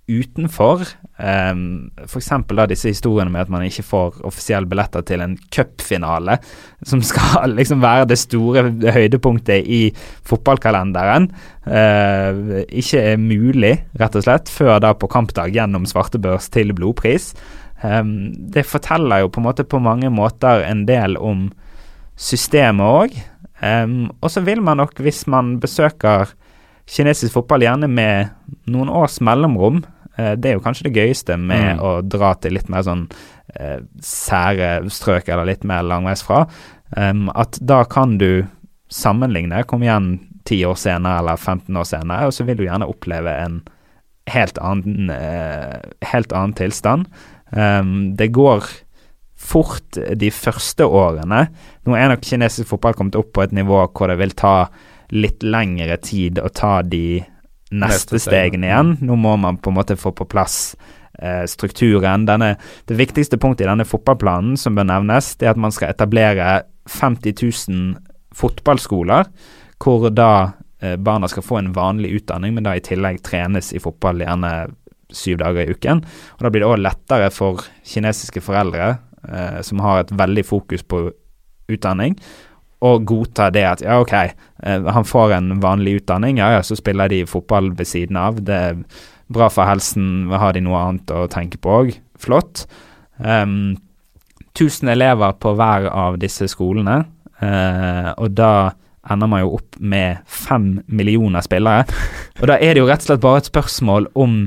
[0.10, 0.84] utenfor.
[1.16, 2.30] Um, F.eks.
[2.68, 6.38] disse historiene med at man ikke får offisielle billetter til en cupfinale,
[6.84, 9.82] som skal liksom være det store høydepunktet i
[10.28, 11.30] fotballkalenderen,
[11.68, 17.32] uh, ikke er mulig, rett og slett, før da på kampdag gjennom svartebørs til blodpris.
[17.84, 21.50] Um, det forteller jo på en måte på mange måter en del om
[22.20, 23.20] systemet òg.
[23.64, 26.34] Um, og så vil man nok, hvis man besøker
[26.90, 28.32] kinesisk fotball gjerne med
[28.72, 29.84] noen års mellomrom.
[30.16, 31.84] Eh, det er jo kanskje det gøyeste med mm.
[31.84, 33.08] å dra til litt mer sånn
[33.56, 36.46] eh, sære strøk, eller litt mer langveisfra.
[36.94, 38.46] Um, at da kan du
[38.94, 42.90] sammenligne, kom igjen 10 år senere eller 15 år senere, og så vil du gjerne
[42.90, 43.62] oppleve en
[44.30, 45.80] helt annen, eh,
[46.12, 47.10] helt annen tilstand.
[47.50, 48.70] Um, det går
[49.44, 51.48] fort de første årene.
[51.84, 54.56] Nå er nok kinesisk fotball kommet opp på et nivå hvor det vil ta
[55.14, 57.24] litt lengre tid å ta de
[57.74, 58.96] neste, neste stegene igjen.
[59.06, 60.76] Nå må man på en måte få på plass
[61.20, 62.28] eh, strukturen.
[62.30, 62.56] Denne,
[62.90, 66.64] det viktigste punktet i denne fotballplanen som bør nevnes, det er at man skal etablere
[66.90, 67.96] 50 000
[68.34, 69.30] fotballskoler,
[69.84, 70.32] hvor da
[70.82, 74.54] eh, barna skal få en vanlig utdanning, men da i tillegg trenes i fotball gjerne
[75.14, 76.02] syv dager i uken.
[76.38, 78.96] Og Da blir det òg lettere for kinesiske foreldre
[79.30, 81.06] eh, som har et veldig fokus på
[81.72, 82.18] utdanning,
[82.84, 86.78] og godta det at ja, OK, eh, han får en vanlig utdanning, ja ja, så
[86.80, 88.42] spiller de fotball ved siden av.
[88.44, 88.84] Det er
[89.34, 91.94] bra for helsen, har de noe annet å tenke på òg.
[92.20, 92.66] Flott.
[93.18, 93.76] Um,
[94.54, 97.04] 1000 elever på hver av disse skolene,
[97.42, 98.54] uh, og da
[99.12, 101.84] ender man jo opp med fem millioner spillere.
[102.42, 104.38] Og da er det jo rett og slett bare et spørsmål om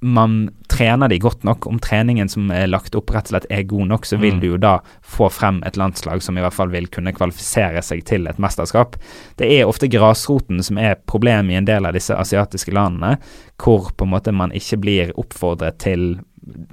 [0.00, 3.66] man trener de godt nok, om treningen som er lagt opp rett og slett er
[3.68, 4.40] god nok, så vil mm.
[4.40, 4.72] du jo da
[5.04, 8.96] få frem et landslag som i hvert fall vil kunne kvalifisere seg til et mesterskap.
[9.36, 13.18] Det er ofte grasroten som er problemet i en del av disse asiatiske landene,
[13.60, 16.14] hvor på en måte man ikke blir oppfordret til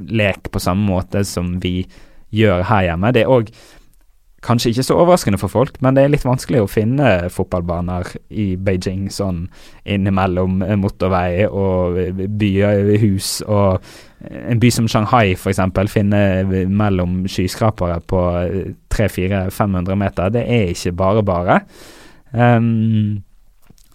[0.08, 1.82] lek på samme måte som vi
[2.32, 3.12] gjør her hjemme.
[3.12, 3.52] Det er òg
[4.46, 8.52] kanskje ikke så overraskende for folk, men det er litt vanskelig å finne fotballbaner i
[8.62, 9.48] Beijing sånn
[9.90, 11.98] innimellom motorvei og
[12.38, 13.32] byhus.
[13.50, 13.82] Og
[14.28, 15.62] en by som Shanghai f.eks.
[15.90, 16.22] finne
[16.70, 18.24] mellom skyskrapere på
[18.94, 20.34] 300-400-500 meter.
[20.34, 21.60] Det er ikke bare bare.
[22.32, 23.24] Um,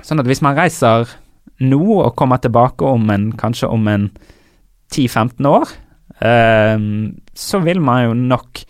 [0.03, 1.07] sånn at hvis man reiser
[1.63, 4.11] nå og kommer tilbake om en, kanskje om en
[4.93, 5.71] 10-15 år,
[6.19, 8.65] um, så vil man jo nok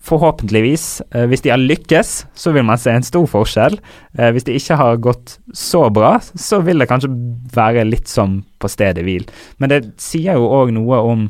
[0.00, 3.76] Forhåpentligvis, eh, hvis de har lykkes, så vil man se en stor forskjell.
[4.18, 7.12] Eh, hvis de ikke har gått så bra, så vil det kanskje
[7.52, 9.28] være litt som på stedet hvil.
[9.58, 11.28] Men det sier jo òg noe om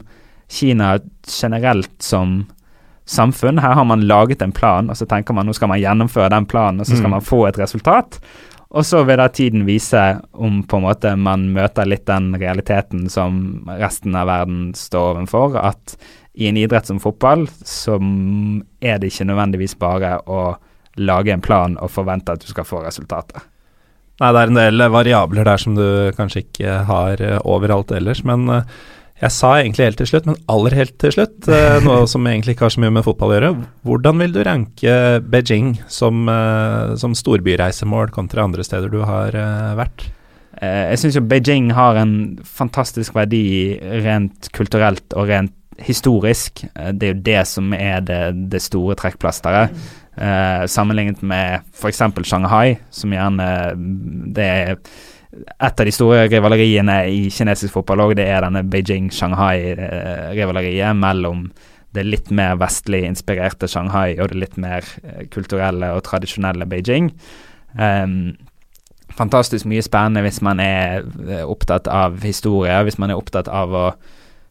[0.50, 2.46] Kina generelt som
[3.10, 3.58] samfunn.
[3.58, 6.46] Her har man laget en plan, og så tenker man nå skal man gjennomføre den
[6.46, 7.16] planen, og så skal mm.
[7.18, 8.20] man få et resultat.
[8.70, 13.08] Og så vil da tiden vise om på en måte man møter litt den realiteten
[13.10, 15.96] som resten av verden står overfor, at
[16.34, 17.96] i en idrett som fotball, så
[18.80, 20.54] er det ikke nødvendigvis bare å
[21.00, 23.42] lage en plan og forvente at du skal få resultater.
[24.20, 25.84] Nei, det er en del variabler der som du
[26.16, 28.80] kanskje ikke har eh, overalt ellers, men eh,
[29.20, 32.54] Jeg sa egentlig helt til slutt, men aller helt til slutt, eh, noe som egentlig
[32.54, 33.50] ikke har så mye med fotball å gjøre.
[33.84, 36.28] Hvordan vil du ranke Beijing som,
[36.96, 39.36] som storbyreisemål kontra andre steder du har
[39.76, 40.06] vært?
[40.60, 45.52] Jeg syns jo Beijing har en fantastisk verdi rent kulturelt og rent
[45.86, 46.64] historisk.
[46.74, 49.68] Det er jo det som er det, det store trekkplasteret.
[50.20, 52.02] Eh, sammenlignet med f.eks.
[52.28, 53.74] Shanghai, som gjerne
[54.34, 54.76] Det er
[55.62, 61.52] et av de store rivaleriene i kinesisk fotball òg, det er denne Beijing-Shanghai-rivaleriet mellom
[61.94, 67.10] det litt mer vestlig inspirerte Shanghai og det litt mer eh, kulturelle og tradisjonelle Beijing.
[67.78, 68.36] Um,
[69.14, 73.74] fantastisk mye spennende hvis man er eh, opptatt av historie, hvis man er opptatt av
[73.74, 73.92] å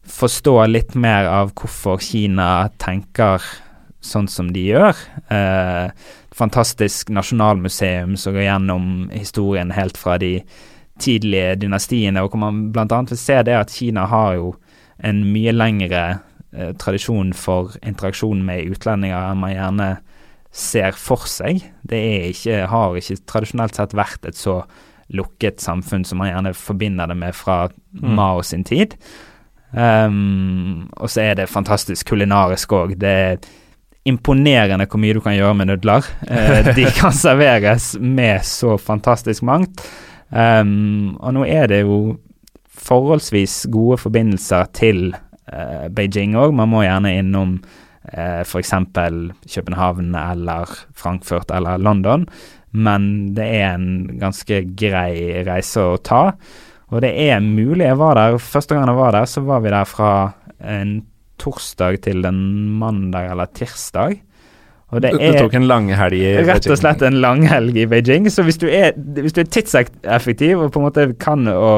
[0.08, 3.44] forstå litt mer av hvorfor Kina tenker
[4.00, 4.96] sånn som de gjør.
[5.32, 5.92] Eh,
[6.36, 10.40] fantastisk nasjonalmuseum som går gjennom historien helt fra de
[11.00, 13.02] tidlige dynastiene, og hvor man bl.a.
[13.10, 14.54] vil se det at Kina har jo
[15.04, 16.04] en mye lengre
[16.52, 19.90] eh, tradisjon for interaksjon med utlendinger enn man gjerne
[20.52, 21.64] ser for seg.
[21.88, 22.02] Det
[22.34, 24.62] ikke, har ikke tradisjonelt sett vært et så
[25.16, 28.12] lukket samfunn som man gjerne forbinder det med fra mm.
[28.18, 28.96] Mao sin tid.
[29.72, 32.96] Um, og så er det fantastisk kulinarisk òg.
[32.98, 33.42] Det er
[34.10, 36.08] imponerende hvor mye du kan gjøre med nudler.
[36.26, 39.84] Uh, de kan serveres med så fantastisk mangt.
[40.30, 42.18] Um, og nå er det jo
[42.80, 46.56] forholdsvis gode forbindelser til uh, Beijing òg.
[46.56, 48.74] Man må gjerne innom uh, f.eks.
[49.54, 52.26] København eller Frankfurt eller London,
[52.72, 56.24] men det er en ganske grei reise å ta.
[56.90, 57.86] Og det er mulig.
[57.86, 60.14] Jeg var der, Første gang jeg var der, så var vi der fra
[60.60, 60.96] en
[61.40, 62.42] torsdag til en
[62.80, 64.18] mandag eller tirsdag.
[64.90, 66.48] Og det, er, tok en langhelg i Beijing?
[66.50, 68.26] Rett og slett en langhelg i Beijing.
[68.34, 71.74] Så hvis du er, hvis du er tidseffektiv og på en måte kan å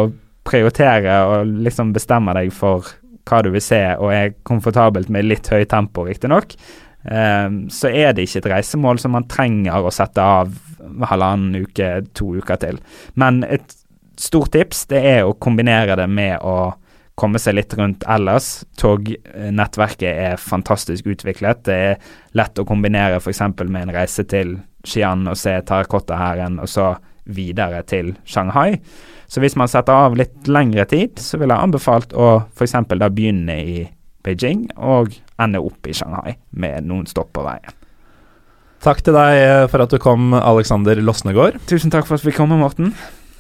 [0.48, 2.88] prioritere og liksom bestemme deg for
[3.28, 6.56] hva du vil se, og er komfortabelt med litt høyt tempo, riktignok,
[7.04, 10.56] um, så er det ikke et reisemål som man trenger å sette av
[11.12, 12.80] halvannen uke, to uker til.
[13.20, 13.76] Men et
[14.22, 16.74] stort tips det er å kombinere det med å
[17.20, 18.64] komme seg litt rundt ellers.
[18.82, 21.64] Tognettverket er fantastisk utviklet.
[21.68, 23.44] Det er lett å kombinere f.eks.
[23.62, 26.94] med en reise til Xi'an og se terrakottahæren, og så
[27.30, 28.80] videre til Shanghai.
[29.30, 32.80] Så hvis man setter av litt lengre tid, så vil jeg anbefalt å f.eks.
[32.90, 33.84] da begynne i
[34.26, 37.78] Beijing og ende opp i Shanghai med noen stopp på veien.
[38.82, 41.60] Takk til deg for at du kom, Alexander Losnegård.
[41.70, 42.96] Tusen takk for at vi kom, Morten.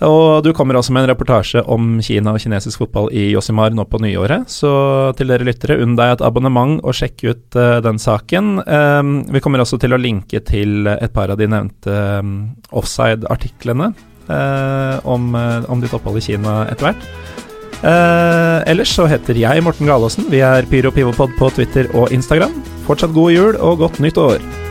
[0.05, 3.85] Og du kommer også med en reportasje om Kina og kinesisk fotball i Josimar nå
[3.89, 4.49] på nyåret.
[4.49, 4.71] Så
[5.17, 8.55] til dere lyttere, unn deg et abonnement og sjekk ut uh, den saken.
[8.65, 12.33] Um, vi kommer også til å linke til et par av de nevnte um,
[12.73, 13.91] offside-artiklene
[14.31, 17.07] uh, om, uh, om, ditt opphold i Kina etter hvert.
[18.69, 20.27] ellers så heter jeg Morten Galaasen.
[20.33, 22.53] Vi er Pyro Pivopod på Twitter og Instagram.
[22.89, 24.70] Fortsatt god jul og godt nytt år.